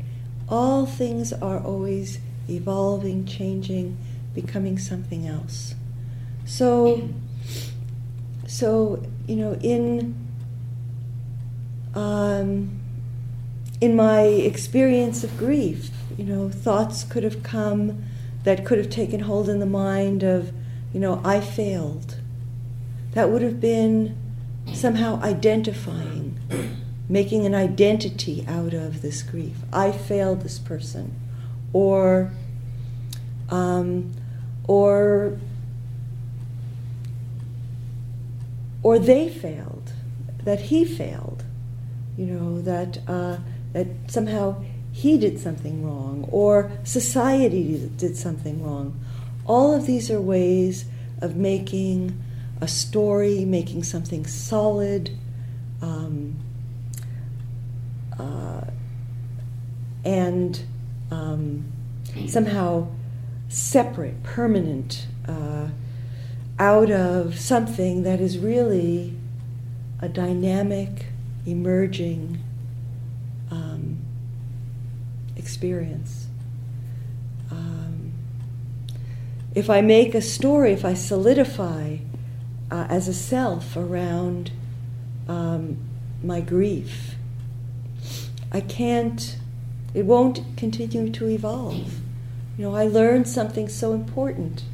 All 0.48 0.86
things 0.86 1.32
are 1.32 1.60
always 1.60 2.18
evolving, 2.48 3.26
changing, 3.26 3.98
becoming 4.34 4.78
something 4.78 5.26
else. 5.26 5.74
So, 6.50 7.08
so 8.48 9.06
you 9.28 9.36
know, 9.36 9.54
in 9.62 10.16
um, 11.94 12.80
in 13.80 13.94
my 13.94 14.22
experience 14.22 15.22
of 15.22 15.38
grief, 15.38 15.90
you 16.18 16.24
know, 16.24 16.50
thoughts 16.50 17.04
could 17.04 17.22
have 17.22 17.44
come 17.44 18.02
that 18.42 18.66
could 18.66 18.78
have 18.78 18.90
taken 18.90 19.20
hold 19.20 19.48
in 19.48 19.60
the 19.60 19.66
mind 19.66 20.24
of 20.24 20.52
you 20.92 20.98
know, 20.98 21.22
I 21.24 21.40
failed. 21.40 22.16
That 23.12 23.30
would 23.30 23.42
have 23.42 23.60
been 23.60 24.16
somehow 24.74 25.22
identifying, 25.22 26.36
making 27.08 27.46
an 27.46 27.54
identity 27.54 28.44
out 28.48 28.74
of 28.74 29.02
this 29.02 29.22
grief. 29.22 29.58
I 29.72 29.92
failed 29.92 30.40
this 30.40 30.58
person. 30.58 31.14
Or, 31.72 32.32
um, 33.50 34.12
or, 34.66 35.38
or 38.82 38.98
they 38.98 39.28
failed, 39.28 39.92
that 40.44 40.60
he 40.60 40.84
failed, 40.84 41.44
you 42.16 42.26
know, 42.26 42.60
that, 42.62 42.98
uh, 43.06 43.38
that 43.72 43.86
somehow 44.08 44.62
he 44.92 45.18
did 45.18 45.38
something 45.38 45.84
wrong, 45.84 46.28
or 46.30 46.72
society 46.84 47.90
did 47.96 48.16
something 48.16 48.62
wrong. 48.62 48.98
All 49.46 49.74
of 49.74 49.86
these 49.86 50.10
are 50.10 50.20
ways 50.20 50.84
of 51.20 51.36
making 51.36 52.20
a 52.60 52.68
story, 52.68 53.44
making 53.44 53.84
something 53.84 54.26
solid, 54.26 55.10
um, 55.82 56.36
uh, 58.18 58.62
and 60.04 60.62
um, 61.10 61.64
somehow 62.26 62.88
separate, 63.48 64.22
permanent. 64.22 65.06
Uh, 65.26 65.68
out 66.60 66.90
of 66.90 67.40
something 67.40 68.02
that 68.02 68.20
is 68.20 68.36
really 68.36 69.16
a 69.98 70.08
dynamic, 70.10 71.06
emerging 71.46 72.38
um, 73.50 73.98
experience. 75.36 76.26
Um, 77.50 78.12
if 79.54 79.70
I 79.70 79.80
make 79.80 80.14
a 80.14 80.20
story, 80.20 80.72
if 80.72 80.84
I 80.84 80.92
solidify 80.92 81.96
uh, 82.70 82.86
as 82.90 83.08
a 83.08 83.14
self 83.14 83.74
around 83.74 84.52
um, 85.28 85.78
my 86.22 86.42
grief, 86.42 87.14
I 88.52 88.60
can't, 88.60 89.38
it 89.94 90.04
won't 90.04 90.42
continue 90.58 91.10
to 91.10 91.26
evolve. 91.26 92.00
You 92.58 92.66
know, 92.66 92.74
I 92.74 92.84
learned 92.84 93.26
something 93.28 93.66
so 93.66 93.94
important 93.94 94.64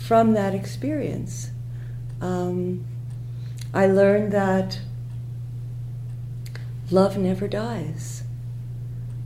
from 0.00 0.32
that 0.32 0.54
experience. 0.54 1.50
Um, 2.20 2.84
I 3.72 3.86
learned 3.86 4.32
that 4.32 4.80
love 6.90 7.16
never 7.16 7.46
dies. 7.46 8.24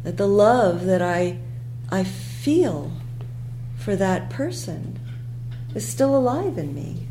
That 0.02 0.16
the 0.16 0.26
love 0.26 0.84
that 0.84 1.00
I, 1.00 1.38
I 1.90 2.04
feel 2.04 2.92
for 3.78 3.96
that 3.96 4.28
person 4.28 4.98
is 5.74 5.88
still 5.88 6.16
alive 6.16 6.58
in 6.58 6.74
me. 6.74 7.06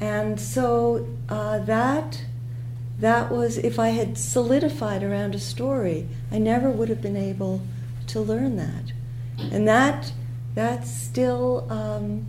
And 0.00 0.40
so 0.40 1.08
uh, 1.28 1.58
that 1.60 2.24
that 2.98 3.30
was 3.30 3.58
if 3.58 3.78
I 3.78 3.90
had 3.90 4.16
solidified 4.16 5.02
around 5.02 5.34
a 5.34 5.38
story, 5.38 6.08
I 6.30 6.38
never 6.38 6.70
would 6.70 6.88
have 6.88 7.02
been 7.02 7.16
able 7.16 7.60
to 8.06 8.20
learn 8.20 8.56
that. 8.56 8.92
And 9.38 9.68
that 9.68 10.12
that's 10.56 10.90
still 10.90 11.66
um, 11.70 12.26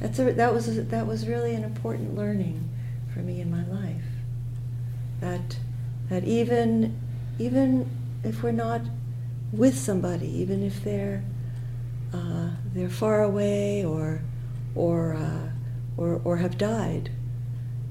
that's 0.00 0.18
a, 0.18 0.32
that 0.32 0.52
was 0.54 0.78
a, 0.78 0.82
that 0.82 1.06
was 1.06 1.28
really 1.28 1.54
an 1.54 1.64
important 1.64 2.16
learning 2.16 2.68
for 3.12 3.20
me 3.20 3.42
in 3.42 3.50
my 3.50 3.64
life. 3.66 4.02
That 5.20 5.58
that 6.08 6.24
even 6.24 6.98
even 7.38 7.90
if 8.24 8.42
we're 8.42 8.52
not 8.52 8.80
with 9.52 9.76
somebody, 9.76 10.26
even 10.28 10.62
if 10.62 10.82
they're 10.82 11.22
uh, 12.14 12.52
they're 12.72 12.88
far 12.88 13.22
away 13.22 13.84
or 13.84 14.22
or, 14.74 15.14
uh, 15.14 15.50
or 15.98 16.22
or 16.24 16.38
have 16.38 16.56
died, 16.56 17.10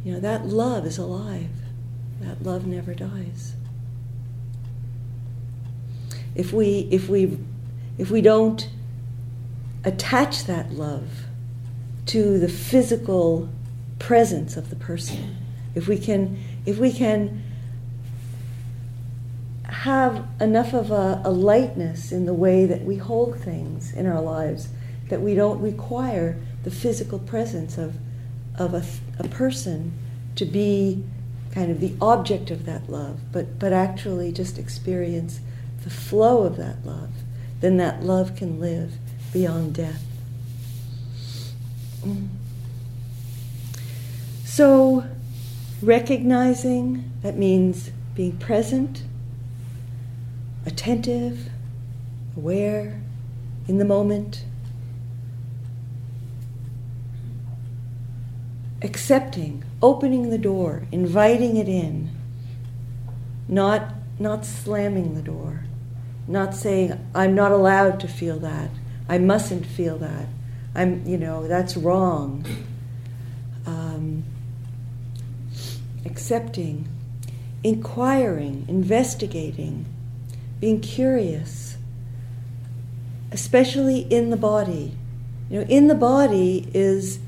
you 0.03 0.12
know 0.12 0.19
that 0.19 0.47
love 0.47 0.88
is 0.88 0.97
alive. 0.97 1.51
That 2.19 2.41
love 2.41 2.65
never 2.65 2.95
dies. 2.95 3.53
If 6.34 6.51
we 6.51 6.88
if 6.89 7.10
we 7.10 7.38
if 7.99 8.10
we 8.10 8.21
don't 8.21 8.69
attach 9.85 10.45
that 10.45 10.71
love 10.71 11.07
to 12.07 12.37
the 12.39 12.49
physical 12.49 13.49
presence 13.99 14.57
of 14.57 14.69
the 14.69 14.75
person. 14.75 15.37
If 15.75 15.87
we 15.87 15.97
can, 15.97 16.43
if 16.65 16.77
we 16.77 16.91
can 16.91 17.43
have 19.63 20.27
enough 20.41 20.73
of 20.73 20.91
a, 20.91 21.21
a, 21.23 21.31
lightness 21.31 22.11
in 22.11 22.25
the 22.25 22.33
way 22.33 22.65
that 22.65 22.81
we 22.83 22.95
hold 22.97 23.39
things 23.39 23.93
in 23.93 24.05
our 24.05 24.21
lives 24.21 24.69
that 25.09 25.21
we 25.21 25.35
don't 25.35 25.61
require 25.61 26.37
the 26.63 26.71
physical 26.71 27.19
presence 27.19 27.77
of, 27.77 27.95
of 28.57 28.73
a, 28.73 28.83
a 29.19 29.27
person 29.27 29.93
to 30.35 30.45
be 30.45 31.03
kind 31.51 31.71
of 31.71 31.79
the 31.79 31.93
object 32.01 32.51
of 32.51 32.65
that 32.65 32.89
love, 32.89 33.19
but, 33.31 33.59
but 33.59 33.71
actually 33.71 34.31
just 34.31 34.57
experience 34.57 35.39
the 35.83 35.89
flow 35.89 36.43
of 36.43 36.57
that 36.57 36.83
love, 36.85 37.11
then 37.61 37.77
that 37.77 38.03
love 38.03 38.35
can 38.35 38.59
live 38.59 38.93
beyond 39.35 39.73
death. 39.73 40.01
Mm. 42.05 42.29
So, 44.45 45.03
recognizing 45.81 47.11
that 47.21 47.37
means 47.37 47.91
being 48.15 48.37
present, 48.37 49.03
attentive, 50.65 51.49
aware, 52.37 53.01
in 53.67 53.77
the 53.77 53.83
moment. 53.83 54.45
Accepting, 58.81 59.65
opening 59.81 60.29
the 60.29 60.37
door, 60.37 60.87
inviting 60.93 61.57
it 61.57 61.67
in, 61.67 62.09
not, 63.49 63.95
not 64.17 64.45
slamming 64.45 65.13
the 65.13 65.21
door, 65.21 65.65
not 66.25 66.55
saying, 66.55 66.97
I'm 67.13 67.35
not 67.35 67.51
allowed 67.51 67.99
to 67.99 68.07
feel 68.07 68.39
that, 68.39 68.69
I 69.07 69.17
mustn't 69.17 69.65
feel 69.65 69.97
that. 69.99 70.27
I'm, 70.73 71.05
you 71.05 71.17
know, 71.17 71.47
that's 71.47 71.77
wrong. 71.77 72.45
Um, 73.65 74.23
accepting, 76.05 76.87
inquiring, 77.63 78.65
investigating, 78.67 79.85
being 80.59 80.81
curious, 80.81 81.77
especially 83.31 83.99
in 83.99 84.29
the 84.29 84.37
body. 84.37 84.93
You 85.49 85.61
know, 85.61 85.65
in 85.67 85.87
the 85.87 85.95
body 85.95 86.69
is 86.73 87.19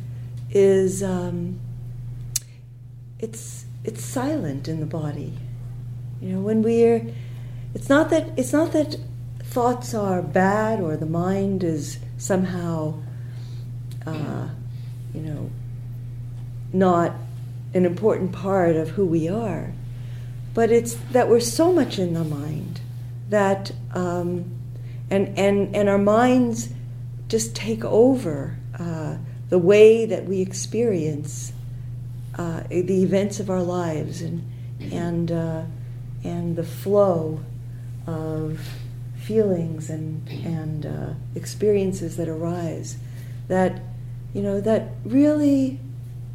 is 0.51 1.03
um, 1.03 1.59
it's 3.19 3.65
it's 3.83 4.03
silent 4.03 4.67
in 4.67 4.79
the 4.79 4.85
body. 4.85 5.33
You 6.21 6.33
know, 6.33 6.39
when 6.39 6.61
we're 6.61 7.13
it's 7.73 7.89
not 7.89 8.09
that 8.09 8.29
it's 8.37 8.53
not 8.53 8.71
that 8.73 8.97
thoughts 9.49 9.93
are 9.93 10.21
bad 10.21 10.79
or 10.79 10.97
the 10.97 11.05
mind 11.05 11.63
is 11.63 11.99
somehow 12.17 12.93
uh, 14.07 14.47
you 15.13 15.21
know, 15.21 15.49
not 16.71 17.13
an 17.73 17.85
important 17.85 18.31
part 18.31 18.75
of 18.75 18.89
who 18.89 19.05
we 19.05 19.27
are. 19.27 19.73
But 20.53 20.71
it's 20.71 20.95
that 21.11 21.29
we're 21.29 21.39
so 21.39 21.71
much 21.71 21.99
in 21.99 22.13
the 22.13 22.23
mind 22.23 22.79
that, 23.29 23.71
um, 23.93 24.45
and, 25.09 25.37
and, 25.37 25.75
and 25.75 25.89
our 25.89 25.97
minds 25.97 26.69
just 27.27 27.55
take 27.55 27.83
over 27.83 28.57
uh, 28.79 29.17
the 29.49 29.59
way 29.59 30.05
that 30.05 30.25
we 30.25 30.41
experience 30.41 31.51
uh, 32.35 32.63
the 32.69 33.03
events 33.03 33.39
of 33.39 33.49
our 33.49 33.61
lives 33.61 34.21
and, 34.21 34.49
and, 34.91 35.31
uh, 35.31 35.63
and 36.23 36.55
the 36.55 36.63
flow 36.63 37.43
of 38.05 38.59
feelings 39.27 39.89
and, 39.89 40.27
and 40.29 40.85
uh, 40.85 41.13
experiences 41.35 42.17
that 42.17 42.29
arise 42.29 42.97
that 43.47 43.81
you 44.33 44.41
know, 44.41 44.61
that 44.61 44.89
really 45.03 45.79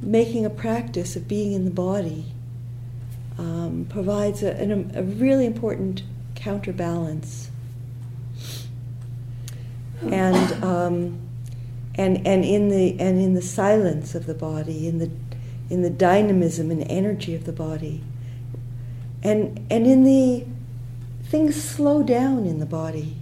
making 0.00 0.44
a 0.44 0.50
practice 0.50 1.14
of 1.14 1.28
being 1.28 1.52
in 1.52 1.64
the 1.64 1.70
body 1.70 2.24
um, 3.38 3.86
provides 3.88 4.42
a, 4.42 4.50
a, 4.60 4.98
a, 4.98 5.02
really 5.02 5.46
important 5.46 6.02
counterbalance. 6.34 7.50
And, 10.00 10.64
um, 10.64 11.20
and, 11.94 12.26
and, 12.26 12.44
in 12.44 12.70
the, 12.70 12.98
and 12.98 13.20
in 13.20 13.34
the 13.34 13.42
silence 13.42 14.16
of 14.16 14.26
the 14.26 14.34
body, 14.34 14.88
in 14.88 14.98
the, 14.98 15.08
in 15.70 15.82
the 15.82 15.90
dynamism 15.90 16.72
and 16.72 16.84
energy 16.90 17.36
of 17.36 17.44
the 17.44 17.52
body, 17.52 18.02
and, 19.22 19.64
and 19.70 19.86
in 19.86 20.02
the 20.02 20.44
things 21.32 21.64
slow 21.64 22.02
down 22.02 22.44
in 22.44 22.58
the 22.58 22.66
body. 22.66 23.16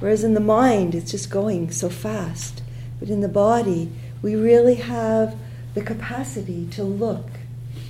Whereas 0.00 0.24
in 0.24 0.34
the 0.34 0.40
mind, 0.40 0.96
it's 0.96 1.12
just 1.12 1.30
going 1.30 1.70
so 1.70 1.88
fast. 1.88 2.60
But 2.98 3.08
in 3.08 3.20
the 3.20 3.28
body, 3.28 3.92
we 4.20 4.34
really 4.34 4.74
have 4.74 5.36
the 5.74 5.80
capacity 5.80 6.66
to 6.72 6.82
look, 6.82 7.28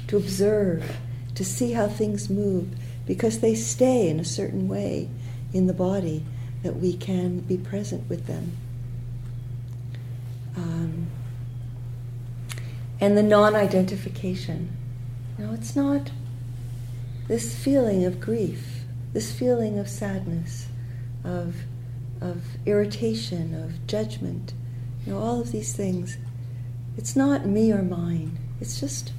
to 0.09 0.19
observe, 0.19 0.99
to 1.35 1.43
see 1.43 1.73
how 1.73 1.89
things 1.89 2.29
move, 2.29 2.69
because 3.07 3.41
they 3.41 3.55
stay 3.55 4.11
in 4.11 4.21
a 4.21 4.27
certain 4.27 4.69
way 4.69 5.09
in 5.55 5.69
the 5.69 5.73
body 5.73 6.23
that 6.63 6.77
we 6.77 6.93
can 6.93 7.41
be 7.41 7.57
present 7.57 8.07
with 8.11 8.27
them. 8.27 8.53
Um, 10.55 11.07
and 13.01 13.17
the 13.17 13.23
non 13.23 13.55
identification. 13.55 14.77
No, 15.39 15.55
it's 15.55 15.75
not 15.75 16.11
this 17.27 17.55
feeling 17.55 18.05
of 18.05 18.21
grief, 18.21 18.76
this 19.17 19.33
feeling 19.33 19.79
of 19.79 19.89
sadness, 19.89 20.67
of, 21.25 21.57
of 22.21 22.43
irritation, 22.67 23.55
of 23.55 23.87
judgment 23.87 24.53
you 25.07 25.13
know, 25.13 25.19
all 25.19 25.41
of 25.41 25.53
these 25.53 25.73
things. 25.73 26.19
It's 26.99 27.17
not 27.17 27.47
me 27.47 27.73
or 27.73 27.81
mine. 27.81 28.39
It's 28.61 28.79
just 28.79 29.13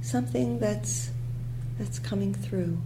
something 0.00 0.58
that's 0.58 1.10
that's 1.78 1.98
coming 1.98 2.32
through, 2.32 2.80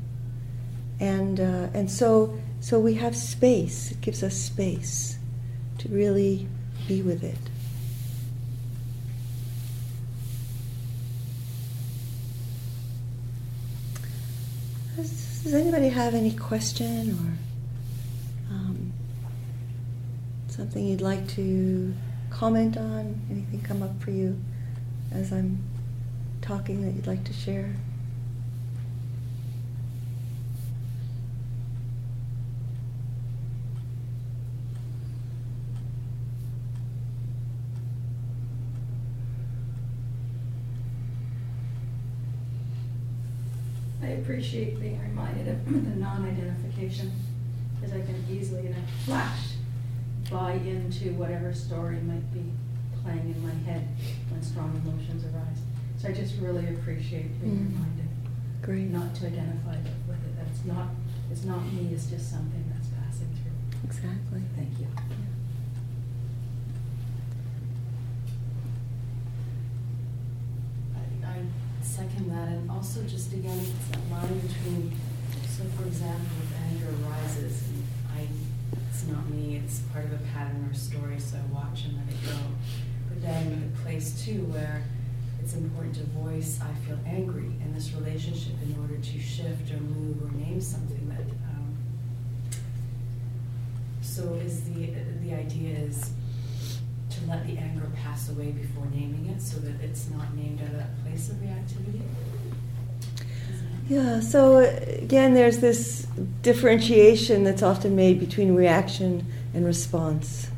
and 0.98 1.38
uh, 1.38 1.68
and 1.72 1.88
so 1.88 2.36
so 2.60 2.80
we 2.80 2.94
have 2.94 3.14
space. 3.14 3.92
It 3.92 4.00
gives 4.00 4.22
us 4.22 4.34
space 4.34 5.18
to 5.78 5.88
really 5.88 6.48
be 6.88 7.02
with 7.02 7.22
it. 7.22 7.38
This, 14.96 15.35
does 15.46 15.54
anybody 15.54 15.88
have 15.90 16.12
any 16.12 16.32
question 16.32 17.12
or 17.12 18.52
um, 18.52 18.92
something 20.48 20.84
you'd 20.84 21.00
like 21.00 21.28
to 21.28 21.94
comment 22.30 22.76
on? 22.76 23.20
Anything 23.30 23.60
come 23.60 23.80
up 23.80 24.02
for 24.02 24.10
you 24.10 24.36
as 25.12 25.30
I'm 25.30 25.62
talking 26.42 26.82
that 26.84 26.94
you'd 26.96 27.06
like 27.06 27.22
to 27.26 27.32
share? 27.32 27.76
I 44.06 44.10
appreciate 44.10 44.78
being 44.80 45.00
reminded 45.02 45.48
of 45.48 45.64
the 45.66 45.96
non-identification, 45.98 47.10
because 47.74 47.92
I 47.92 48.00
can 48.02 48.24
easily, 48.30 48.66
in 48.66 48.72
a 48.72 49.04
flash, 49.04 49.54
buy 50.30 50.52
into 50.52 51.12
whatever 51.14 51.52
story 51.52 51.96
might 51.96 52.32
be 52.32 52.44
playing 53.02 53.34
in 53.34 53.42
my 53.42 53.54
head 53.70 53.86
when 54.30 54.40
strong 54.42 54.80
emotions 54.84 55.24
arise. 55.24 55.58
So 55.98 56.08
I 56.08 56.12
just 56.12 56.38
really 56.40 56.68
appreciate 56.68 57.40
being 57.40 57.56
Mm. 57.58 57.72
reminded 57.74 58.08
Great. 58.62 58.90
not 58.90 59.12
to 59.16 59.26
identify 59.26 59.76
with 60.06 60.22
it. 60.24 60.36
That's 60.36 60.64
not, 60.64 60.88
it's 61.30 61.44
not 61.44 61.64
me, 61.72 61.90
it's 61.92 62.06
just 62.06 62.30
something 62.30 62.64
that's 62.72 62.88
passing 62.88 63.28
through. 63.42 63.88
Exactly. 63.88 64.42
Thank 64.56 64.78
you. 64.78 64.86
I, 70.94 71.26
I 71.26 71.36
second 71.96 72.30
that, 72.30 72.48
and 72.48 72.70
also 72.70 73.02
just 73.04 73.32
again, 73.32 73.58
it's 73.58 73.88
that 73.88 74.10
line 74.10 74.38
between, 74.40 74.92
so 75.48 75.64
for 75.78 75.88
example, 75.88 76.26
if 76.44 76.52
anger 76.70 76.92
arises, 77.02 77.62
and 77.68 77.82
I, 78.14 78.28
it's 78.90 79.06
not 79.06 79.26
me, 79.30 79.56
it's 79.56 79.78
part 79.92 80.04
of 80.04 80.12
a 80.12 80.18
pattern 80.34 80.68
or 80.70 80.74
story, 80.74 81.18
so 81.18 81.38
I 81.38 81.54
watch 81.54 81.86
and 81.86 81.96
let 81.96 82.06
it 82.12 82.22
go. 82.26 82.36
But 83.08 83.22
then 83.22 83.72
the 83.72 83.82
place 83.82 84.22
too 84.22 84.44
where 84.52 84.82
it's 85.40 85.54
important 85.54 85.94
to 85.94 86.02
voice, 86.04 86.60
I 86.60 86.74
feel 86.86 86.98
angry 87.06 87.46
in 87.64 87.72
this 87.72 87.94
relationship 87.94 88.56
in 88.62 88.76
order 88.78 88.98
to 88.98 89.18
shift 89.18 89.72
or 89.72 89.80
move 89.80 90.22
or 90.22 90.30
name 90.36 90.60
something 90.60 91.08
that, 91.08 91.24
um, 91.48 91.78
so 94.02 94.34
is 94.34 94.64
the, 94.64 94.90
the 95.22 95.32
idea 95.32 95.78
is 95.78 96.10
let 97.28 97.46
the 97.46 97.58
anger 97.58 97.90
pass 98.02 98.28
away 98.28 98.52
before 98.52 98.86
naming 98.86 99.26
it 99.34 99.40
so 99.40 99.58
that 99.58 99.80
it's 99.82 100.08
not 100.10 100.34
named 100.34 100.60
at 100.60 100.72
that 100.72 101.04
place 101.04 101.28
of 101.28 101.36
reactivity? 101.36 102.02
Yeah, 103.88 104.18
so 104.20 104.58
again, 104.58 105.34
there's 105.34 105.58
this 105.58 106.06
differentiation 106.42 107.44
that's 107.44 107.62
often 107.62 107.94
made 107.94 108.18
between 108.18 108.54
reaction 108.54 109.26
and 109.54 109.64
response. 109.64 110.50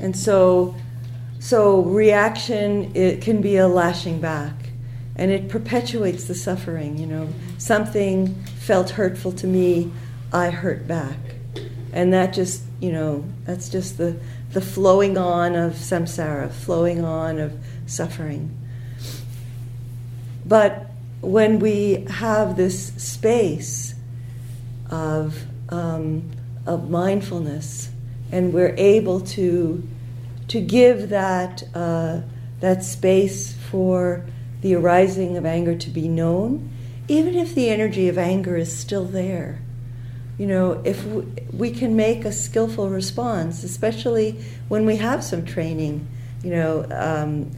And 0.00 0.16
so, 0.16 0.74
so 1.38 1.82
reaction 1.82 2.94
it 2.96 3.20
can 3.20 3.42
be 3.42 3.56
a 3.56 3.68
lashing 3.68 4.20
back, 4.20 4.54
and 5.16 5.30
it 5.30 5.50
perpetuates 5.50 6.24
the 6.24 6.34
suffering. 6.34 6.96
You 6.96 7.06
know, 7.06 7.28
something 7.58 8.34
felt 8.58 8.90
hurtful 8.90 9.32
to 9.32 9.46
me, 9.46 9.92
I 10.32 10.48
hurt 10.48 10.88
back, 10.88 11.18
and 11.92 12.12
that 12.14 12.32
just 12.32 12.62
you 12.80 12.92
know 12.92 13.24
that's 13.44 13.68
just 13.68 13.98
the 13.98 14.16
the 14.52 14.60
flowing 14.60 15.16
on 15.16 15.54
of 15.54 15.74
samsara, 15.74 16.50
flowing 16.50 17.04
on 17.04 17.38
of 17.38 17.52
suffering. 17.86 18.56
But 20.44 20.90
when 21.20 21.58
we 21.58 22.06
have 22.08 22.56
this 22.56 22.92
space 22.94 23.94
of, 24.90 25.44
um, 25.68 26.30
of 26.66 26.90
mindfulness 26.90 27.90
and 28.32 28.52
we're 28.52 28.74
able 28.76 29.20
to, 29.20 29.86
to 30.48 30.60
give 30.60 31.10
that, 31.10 31.62
uh, 31.74 32.20
that 32.60 32.82
space 32.82 33.54
for 33.70 34.24
the 34.62 34.74
arising 34.74 35.36
of 35.36 35.46
anger 35.46 35.76
to 35.76 35.90
be 35.90 36.08
known, 36.08 36.70
even 37.08 37.34
if 37.34 37.54
the 37.54 37.68
energy 37.68 38.08
of 38.08 38.18
anger 38.18 38.56
is 38.56 38.76
still 38.76 39.04
there. 39.04 39.60
You 40.40 40.46
know, 40.46 40.80
if 40.86 41.04
we, 41.04 41.22
we 41.52 41.70
can 41.70 41.96
make 41.96 42.24
a 42.24 42.32
skillful 42.32 42.88
response, 42.88 43.62
especially 43.62 44.40
when 44.68 44.86
we 44.86 44.96
have 44.96 45.22
some 45.22 45.44
training, 45.44 46.08
you 46.42 46.48
know, 46.48 46.86
um, 46.92 47.50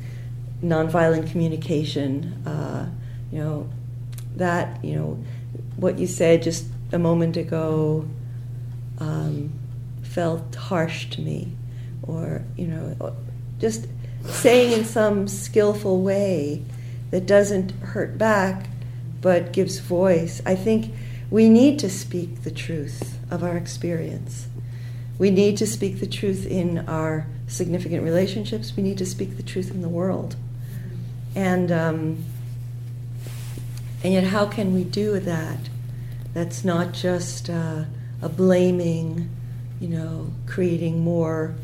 nonviolent 0.64 1.30
communication, 1.30 2.42
uh, 2.44 2.90
you 3.30 3.38
know, 3.38 3.70
that, 4.34 4.84
you 4.84 4.96
know, 4.96 5.24
what 5.76 6.00
you 6.00 6.08
said 6.08 6.42
just 6.42 6.64
a 6.90 6.98
moment 6.98 7.36
ago 7.36 8.04
um, 8.98 9.52
felt 10.02 10.52
harsh 10.56 11.08
to 11.10 11.20
me, 11.20 11.52
or, 12.02 12.42
you 12.56 12.66
know, 12.66 13.14
just 13.60 13.86
saying 14.24 14.72
in 14.72 14.84
some 14.84 15.28
skillful 15.28 16.02
way 16.02 16.64
that 17.12 17.26
doesn't 17.26 17.70
hurt 17.82 18.18
back 18.18 18.66
but 19.20 19.52
gives 19.52 19.78
voice. 19.78 20.42
I 20.44 20.56
think 20.56 20.92
we 21.32 21.48
need 21.48 21.78
to 21.78 21.88
speak 21.88 22.42
the 22.42 22.50
truth 22.50 23.18
of 23.30 23.42
our 23.42 23.56
experience. 23.56 24.48
We 25.18 25.30
need 25.30 25.56
to 25.56 25.66
speak 25.66 25.98
the 25.98 26.06
truth 26.06 26.44
in 26.44 26.86
our 26.86 27.26
significant 27.46 28.04
relationships. 28.04 28.74
We 28.76 28.82
need 28.82 28.98
to 28.98 29.06
speak 29.06 29.38
the 29.38 29.42
truth 29.42 29.70
in 29.70 29.80
the 29.80 29.88
world. 29.88 30.36
And 31.34 31.72
um, 31.72 32.24
and 34.04 34.12
yet, 34.12 34.24
how 34.24 34.44
can 34.44 34.74
we 34.74 34.84
do 34.84 35.18
that? 35.20 35.70
That's 36.34 36.66
not 36.66 36.92
just 36.92 37.48
uh, 37.48 37.84
a 38.20 38.28
blaming, 38.28 39.30
you 39.80 39.88
know, 39.88 40.32
creating 40.46 41.00
more 41.00 41.54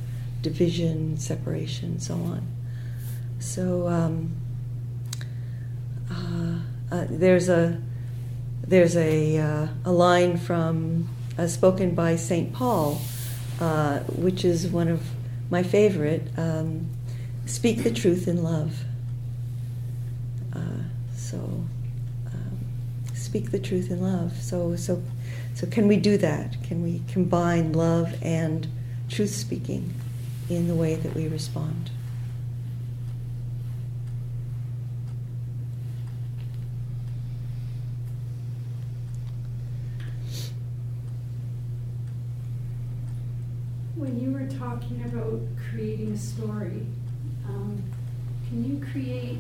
division, 0.41 1.19
separation, 1.19 1.91
and 1.91 2.03
so 2.03 2.15
on. 2.15 2.47
So 3.39 3.87
um, 3.89 4.35
uh, 6.11 6.61
uh, 6.91 7.07
there's 7.11 7.51
a 7.51 7.83
there's 8.69 8.97
a 8.97 9.39
uh, 9.39 9.69
a 9.85 9.93
line 9.93 10.37
from 10.37 11.09
uh, 11.39 11.47
spoken 11.47 11.95
by 11.95 12.17
Saint 12.17 12.53
Paul, 12.53 13.01
uh, 13.61 14.01
which 14.01 14.45
is 14.45 14.69
one 14.69 14.89
of 14.89 15.03
my 15.51 15.63
favorite. 15.63 16.29
Um, 16.37 16.91
Speak 17.49 17.83
the 17.83 17.91
truth 17.91 18.29
in 18.29 18.43
love. 18.43 18.85
Uh, 20.55 20.83
so 21.17 21.39
um, 21.39 22.59
speak 23.15 23.53
the 23.53 23.59
truth 23.59 23.91
in 23.91 24.03
love. 24.03 24.37
So 24.37 24.77
so 24.77 25.03
so 25.55 25.67
can 25.67 25.89
we 25.89 25.97
do 25.97 26.19
that? 26.19 26.63
Can 26.63 26.83
we 26.83 27.01
combine 27.09 27.73
love 27.73 28.15
and 28.23 28.69
truth 29.09 29.31
speaking 29.31 29.95
in 30.51 30.69
the 30.69 30.75
way 30.75 30.97
that 30.97 31.15
we 31.15 31.27
respond? 31.27 31.91
When 44.09 44.21
you 44.23 44.33
were 44.33 44.47
talking 44.59 45.05
about 45.05 45.39
creating 45.71 46.13
a 46.13 46.17
story, 46.17 46.87
um, 47.47 47.83
can 48.49 48.65
you 48.65 48.83
create 48.91 49.39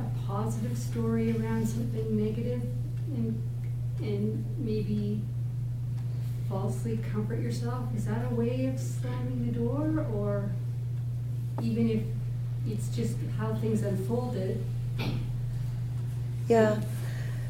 a 0.00 0.26
positive 0.26 0.76
story 0.76 1.30
around 1.30 1.68
something 1.68 2.16
negative 2.16 2.60
and, 3.14 3.40
and 4.00 4.44
maybe 4.58 5.22
falsely 6.48 6.98
comfort 7.12 7.38
yourself? 7.38 7.84
Is 7.96 8.06
that 8.06 8.32
a 8.32 8.34
way 8.34 8.66
of 8.66 8.80
slamming 8.80 9.46
the 9.46 9.56
door, 9.56 10.04
or 10.12 10.50
even 11.62 11.88
if 11.88 12.02
it's 12.66 12.88
just 12.88 13.14
how 13.38 13.54
things 13.54 13.82
unfolded? 13.82 14.64
Yeah. 16.48 16.80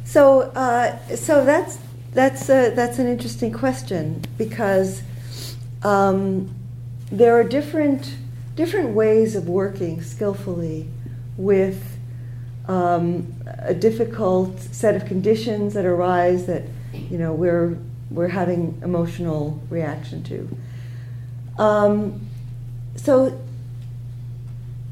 So 0.04 0.40
uh, 0.54 0.98
so 1.16 1.42
that's 1.42 1.78
that's 2.12 2.50
a, 2.50 2.68
that's 2.68 2.98
an 2.98 3.06
interesting 3.06 3.50
question 3.50 4.22
because 4.36 5.00
um, 5.82 6.54
there 7.10 7.38
are 7.38 7.44
different 7.44 8.16
different 8.54 8.90
ways 8.90 9.36
of 9.36 9.48
working 9.48 10.02
skillfully 10.02 10.88
with 11.36 11.96
um, 12.66 13.32
a 13.60 13.72
difficult 13.72 14.58
set 14.60 14.96
of 14.96 15.06
conditions 15.06 15.74
that 15.74 15.84
arise 15.84 16.46
that 16.46 16.64
you 16.92 17.18
know 17.18 17.32
we're 17.32 17.78
we're 18.10 18.28
having 18.28 18.80
emotional 18.82 19.60
reaction 19.70 20.22
to. 20.24 20.48
Um, 21.62 22.28
so 22.96 23.40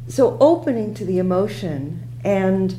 so 0.08 0.36
opening 0.40 0.94
to 0.94 1.04
the 1.04 1.18
emotion 1.18 2.08
and 2.24 2.74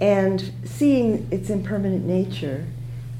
and 0.00 0.52
seeing 0.64 1.28
its 1.30 1.50
impermanent 1.50 2.04
nature 2.04 2.66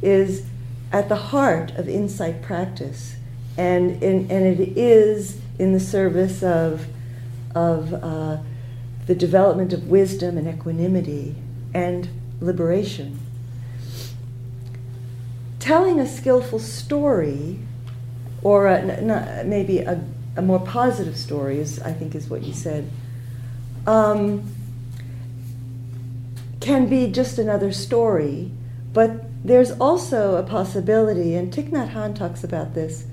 is 0.02 0.46
at 0.92 1.08
the 1.08 1.16
heart 1.16 1.70
of 1.72 1.88
insight 1.88 2.42
practice 2.42 3.16
and 3.56 4.02
in, 4.02 4.30
and 4.30 4.60
it 4.60 4.76
is 4.76 5.40
in 5.58 5.72
the 5.72 5.80
service 5.80 6.42
of 6.42 6.86
of 7.54 7.94
uh, 7.94 8.38
the 9.06 9.14
development 9.14 9.72
of 9.72 9.88
wisdom 9.88 10.36
and 10.36 10.48
equanimity 10.48 11.36
and 11.72 12.08
liberation 12.40 13.20
telling 15.64 15.98
a 15.98 16.06
skillful 16.06 16.58
story, 16.58 17.58
or 18.42 18.66
a, 18.66 18.80
n- 18.80 19.10
n- 19.10 19.48
maybe 19.48 19.78
a, 19.78 20.04
a 20.36 20.42
more 20.42 20.60
positive 20.60 21.16
story, 21.16 21.58
is 21.58 21.80
I 21.80 21.90
think 21.94 22.14
is 22.14 22.28
what 22.28 22.42
you 22.42 22.52
said, 22.52 22.90
um, 23.86 24.54
can 26.60 26.86
be 26.86 27.10
just 27.10 27.38
another 27.38 27.72
story. 27.72 28.50
But 28.92 29.24
there's 29.42 29.70
also 29.70 30.36
a 30.36 30.42
possibility, 30.42 31.34
and 31.34 31.50
Thich 31.50 31.70
Nhat 31.70 31.94
Hanh 31.94 32.14
talks 32.14 32.44
about 32.44 32.74
this, 32.74 33.06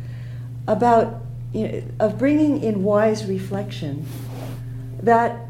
about 0.72 1.22
you 1.54 1.68
know, 1.68 1.84
of 2.00 2.18
bringing 2.18 2.64
in 2.64 2.84
wise 2.84 3.26
reflection 3.26 4.06
that 5.02 5.48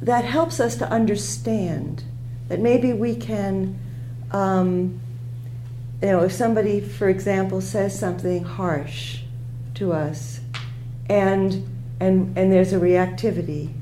that 0.00 0.24
helps 0.24 0.60
us 0.60 0.76
to 0.76 0.88
understand 0.90 2.04
that 2.48 2.60
maybe 2.60 2.92
we 2.92 3.14
can 3.16 3.78
um, 4.32 5.00
you 6.02 6.08
know 6.08 6.22
if 6.22 6.32
somebody 6.32 6.80
for 6.80 7.08
example 7.08 7.60
says 7.60 7.98
something 7.98 8.44
harsh 8.44 9.20
to 9.74 9.92
us 9.92 10.40
and 11.08 11.66
and 12.00 12.36
and 12.36 12.52
there's 12.52 12.72
a 12.72 12.78
reactivity. 12.78 13.72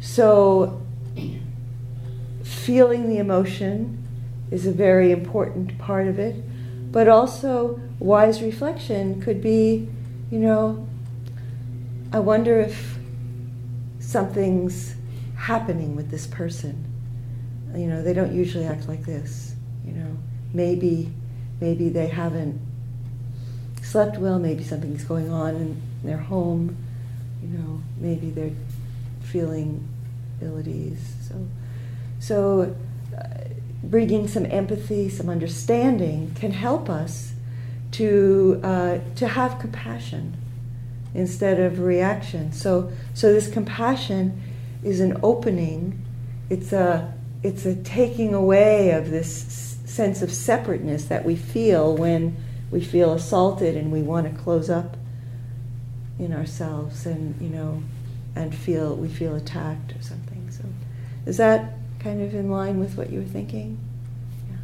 So 0.00 0.82
feeling 2.42 3.08
the 3.08 3.18
emotion 3.18 4.02
is 4.50 4.66
a 4.66 4.72
very 4.72 5.10
important 5.10 5.78
part 5.78 6.06
of 6.06 6.18
it 6.18 6.36
but 6.96 7.08
also 7.08 7.78
wise 7.98 8.40
reflection 8.42 9.20
could 9.20 9.40
be 9.42 9.88
you 10.30 10.38
know 10.38 10.62
i 12.12 12.18
wonder 12.18 12.58
if 12.58 12.96
something's 14.06 14.94
happening 15.36 15.96
with 15.96 16.10
this 16.10 16.26
person. 16.26 16.84
You 17.74 17.86
know, 17.88 18.02
they 18.02 18.14
don't 18.14 18.32
usually 18.32 18.64
act 18.64 18.88
like 18.88 19.04
this. 19.04 19.54
You 19.84 19.92
know, 19.92 20.16
maybe 20.52 21.12
maybe 21.60 21.88
they 21.88 22.06
haven't 22.06 22.60
slept 23.82 24.18
well. 24.18 24.38
Maybe 24.38 24.64
something's 24.64 25.04
going 25.04 25.30
on 25.30 25.54
in 25.56 25.82
their 26.02 26.18
home. 26.18 26.76
You 27.42 27.48
know, 27.58 27.82
maybe 27.98 28.30
they're 28.30 28.56
feeling 29.22 29.86
ill 30.40 30.58
at 30.58 30.66
ease. 30.66 31.14
So, 31.28 31.46
so 32.18 32.76
bringing 33.82 34.28
some 34.28 34.46
empathy, 34.46 35.08
some 35.08 35.28
understanding 35.28 36.32
can 36.34 36.52
help 36.52 36.90
us 36.90 37.32
to 37.92 38.60
uh, 38.62 38.98
to 39.16 39.28
have 39.28 39.58
compassion 39.58 40.36
instead 41.14 41.58
of 41.58 41.80
reaction. 41.80 42.52
So, 42.52 42.92
so 43.14 43.32
this 43.32 43.48
compassion 43.48 44.42
is 44.84 45.00
an 45.00 45.18
opening. 45.22 46.04
It's 46.50 46.72
a 46.72 47.14
it's 47.42 47.64
a 47.64 47.74
taking 47.74 48.34
away 48.34 48.90
of 48.90 49.10
this 49.10 49.78
sense 49.84 50.20
of 50.20 50.32
separateness 50.32 51.06
that 51.06 51.24
we 51.24 51.36
feel 51.36 51.96
when 51.96 52.36
we 52.70 52.80
feel 52.80 53.12
assaulted 53.12 53.76
and 53.76 53.92
we 53.92 54.02
want 54.02 54.30
to 54.30 54.42
close 54.42 54.68
up 54.68 54.96
in 56.18 56.32
ourselves 56.32 57.06
and 57.06 57.40
you 57.40 57.48
know 57.48 57.82
and 58.34 58.54
feel 58.54 58.94
we 58.94 59.08
feel 59.08 59.34
attacked 59.34 59.92
or 59.92 60.02
something. 60.02 60.50
So, 60.50 60.64
is 61.24 61.38
that 61.38 61.75
kind 62.06 62.22
of 62.22 62.32
in 62.36 62.48
line 62.48 62.78
with 62.78 62.96
what 62.96 63.10
you 63.10 63.18
were 63.18 63.26
thinking? 63.26 63.76
Yeah. 64.48 64.56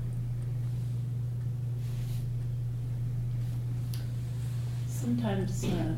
Sometimes 4.86 5.64
uh, 5.64 5.94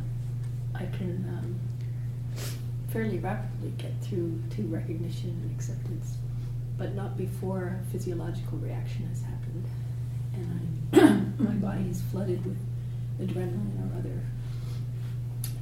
I 0.74 0.86
can 0.86 1.22
um, 1.28 1.60
fairly 2.88 3.18
rapidly 3.18 3.74
get 3.76 3.92
through 4.00 4.40
to 4.56 4.62
recognition 4.68 5.38
and 5.42 5.54
acceptance, 5.54 6.16
but 6.78 6.94
not 6.94 7.18
before 7.18 7.78
a 7.78 7.92
physiological 7.92 8.56
reaction 8.56 9.06
has 9.08 9.20
happened, 9.20 9.66
and 10.32 11.38
my 11.46 11.52
body 11.56 11.90
is 11.90 12.00
flooded 12.10 12.42
with 12.46 12.56
adrenaline 13.20 13.92
or 13.92 13.98
other 13.98 14.18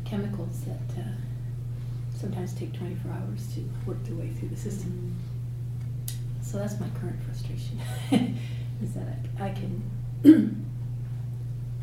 chemicals 0.05 0.61
that 0.61 1.01
uh, 1.01 1.09
sometimes 2.17 2.55
take 2.55 2.73
24 2.73 3.11
hours 3.11 3.53
to 3.57 3.69
work 3.85 4.01
their 4.05 4.15
way 4.15 4.29
through 4.29 4.51
the 4.51 4.57
system. 4.57 5.19
So 6.53 6.59
that's 6.59 6.79
my 6.79 6.89
current 7.01 7.17
frustration, 7.25 7.81
is 8.83 8.93
that 8.93 9.07
I, 9.41 9.47
I 9.47 9.51
can 9.55 9.83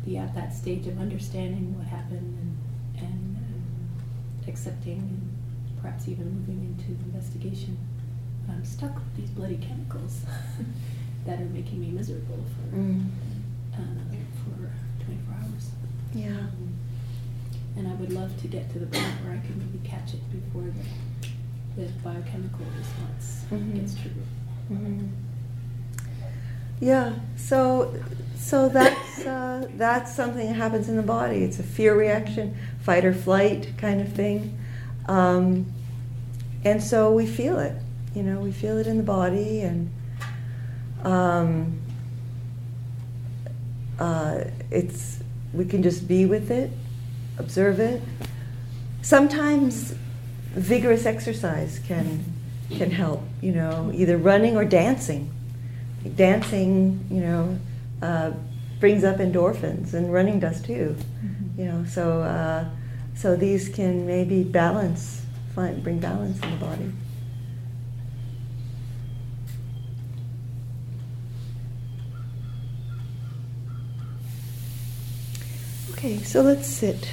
be 0.04 0.16
at 0.16 0.32
that 0.36 0.54
stage 0.54 0.86
of 0.86 0.96
understanding 1.00 1.76
what 1.76 1.88
happened 1.88 2.38
and, 2.38 3.04
and 3.04 3.36
um, 3.36 4.46
accepting 4.46 4.98
and 4.98 5.82
perhaps 5.82 6.06
even 6.06 6.32
moving 6.38 6.62
into 6.78 6.92
investigation. 7.04 7.76
But 8.46 8.52
I'm 8.54 8.64
stuck 8.64 8.94
with 8.94 9.16
these 9.16 9.30
bloody 9.30 9.56
chemicals 9.56 10.20
that 11.26 11.40
are 11.40 11.44
making 11.46 11.80
me 11.80 11.90
miserable 11.90 12.38
for 12.54 12.76
Mm. 12.76 13.06
uh, 13.74 13.78
for 14.44 15.04
24 15.04 15.34
hours. 15.34 15.70
Yeah. 16.14 16.28
Um, 16.28 16.74
and 17.76 17.88
I 17.88 17.94
would 17.94 18.12
love 18.12 18.40
to 18.42 18.46
get 18.46 18.70
to 18.72 18.78
the 18.78 18.86
point 18.86 19.04
where 19.24 19.32
I 19.32 19.40
can 19.44 19.58
maybe 19.58 19.80
catch 19.84 20.14
it 20.14 20.20
before 20.30 20.62
the, 20.62 21.82
the 21.82 21.88
biochemical 22.04 22.64
response 22.78 23.42
Mhm. 23.50 23.74
gets 23.74 23.94
triggered. 23.94 24.22
Mhm. 24.70 25.08
Yeah, 26.80 27.14
so 27.36 27.94
so 28.38 28.68
that's 28.68 29.26
uh, 29.26 29.68
that's 29.76 30.14
something 30.14 30.46
that 30.46 30.54
happens 30.56 30.88
in 30.88 30.96
the 30.96 31.02
body. 31.02 31.42
It's 31.44 31.58
a 31.58 31.62
fear 31.62 31.94
reaction, 31.94 32.56
fight 32.82 33.04
or 33.04 33.12
flight 33.12 33.72
kind 33.76 34.00
of 34.00 34.12
thing, 34.12 34.58
um, 35.06 35.66
and 36.64 36.82
so 36.82 37.12
we 37.12 37.26
feel 37.26 37.58
it. 37.58 37.74
You 38.14 38.22
know, 38.22 38.40
we 38.40 38.52
feel 38.52 38.78
it 38.78 38.86
in 38.86 38.96
the 38.96 39.02
body, 39.02 39.60
and 39.60 39.90
um, 41.04 41.78
uh, 43.98 44.44
it's 44.70 45.20
we 45.52 45.64
can 45.64 45.82
just 45.82 46.08
be 46.08 46.24
with 46.26 46.50
it, 46.50 46.70
observe 47.38 47.78
it. 47.80 48.00
Sometimes 49.02 49.94
vigorous 50.54 51.06
exercise 51.06 51.80
can 51.86 52.24
can 52.70 52.90
help. 52.90 53.22
You 53.40 53.52
know, 53.52 53.90
either 53.94 54.16
running 54.16 54.56
or 54.56 54.64
dancing 54.64 55.30
dancing, 56.16 57.04
you 57.10 57.20
know, 57.20 57.58
uh, 58.02 58.32
brings 58.78 59.04
up 59.04 59.18
endorphins, 59.18 59.92
and 59.92 60.12
running 60.12 60.40
does 60.40 60.62
too. 60.62 60.96
You 61.58 61.64
know, 61.66 61.84
so 61.84 62.22
uh, 62.22 62.68
so 63.14 63.36
these 63.36 63.68
can 63.68 64.06
maybe 64.06 64.42
balance, 64.42 65.22
find, 65.54 65.82
bring 65.82 65.98
balance 65.98 66.40
in 66.42 66.50
the 66.50 66.56
body. 66.56 66.92
Okay, 75.92 76.18
so 76.18 76.40
let's 76.40 76.66
sit. 76.66 77.10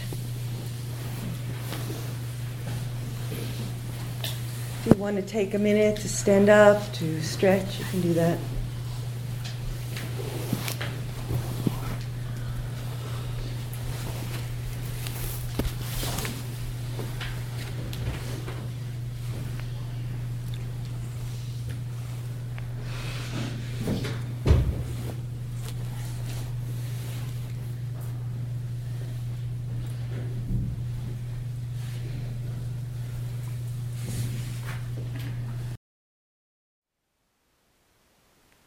If 4.88 4.96
you 4.96 5.02
want 5.02 5.18
to 5.18 5.22
take 5.22 5.54
a 5.54 5.60
minute 5.60 5.98
to 5.98 6.08
stand 6.08 6.48
up, 6.48 6.94
to 6.94 7.22
stretch, 7.22 7.78
you 7.78 7.84
can 7.92 8.00
do 8.00 8.14
that. 8.14 8.40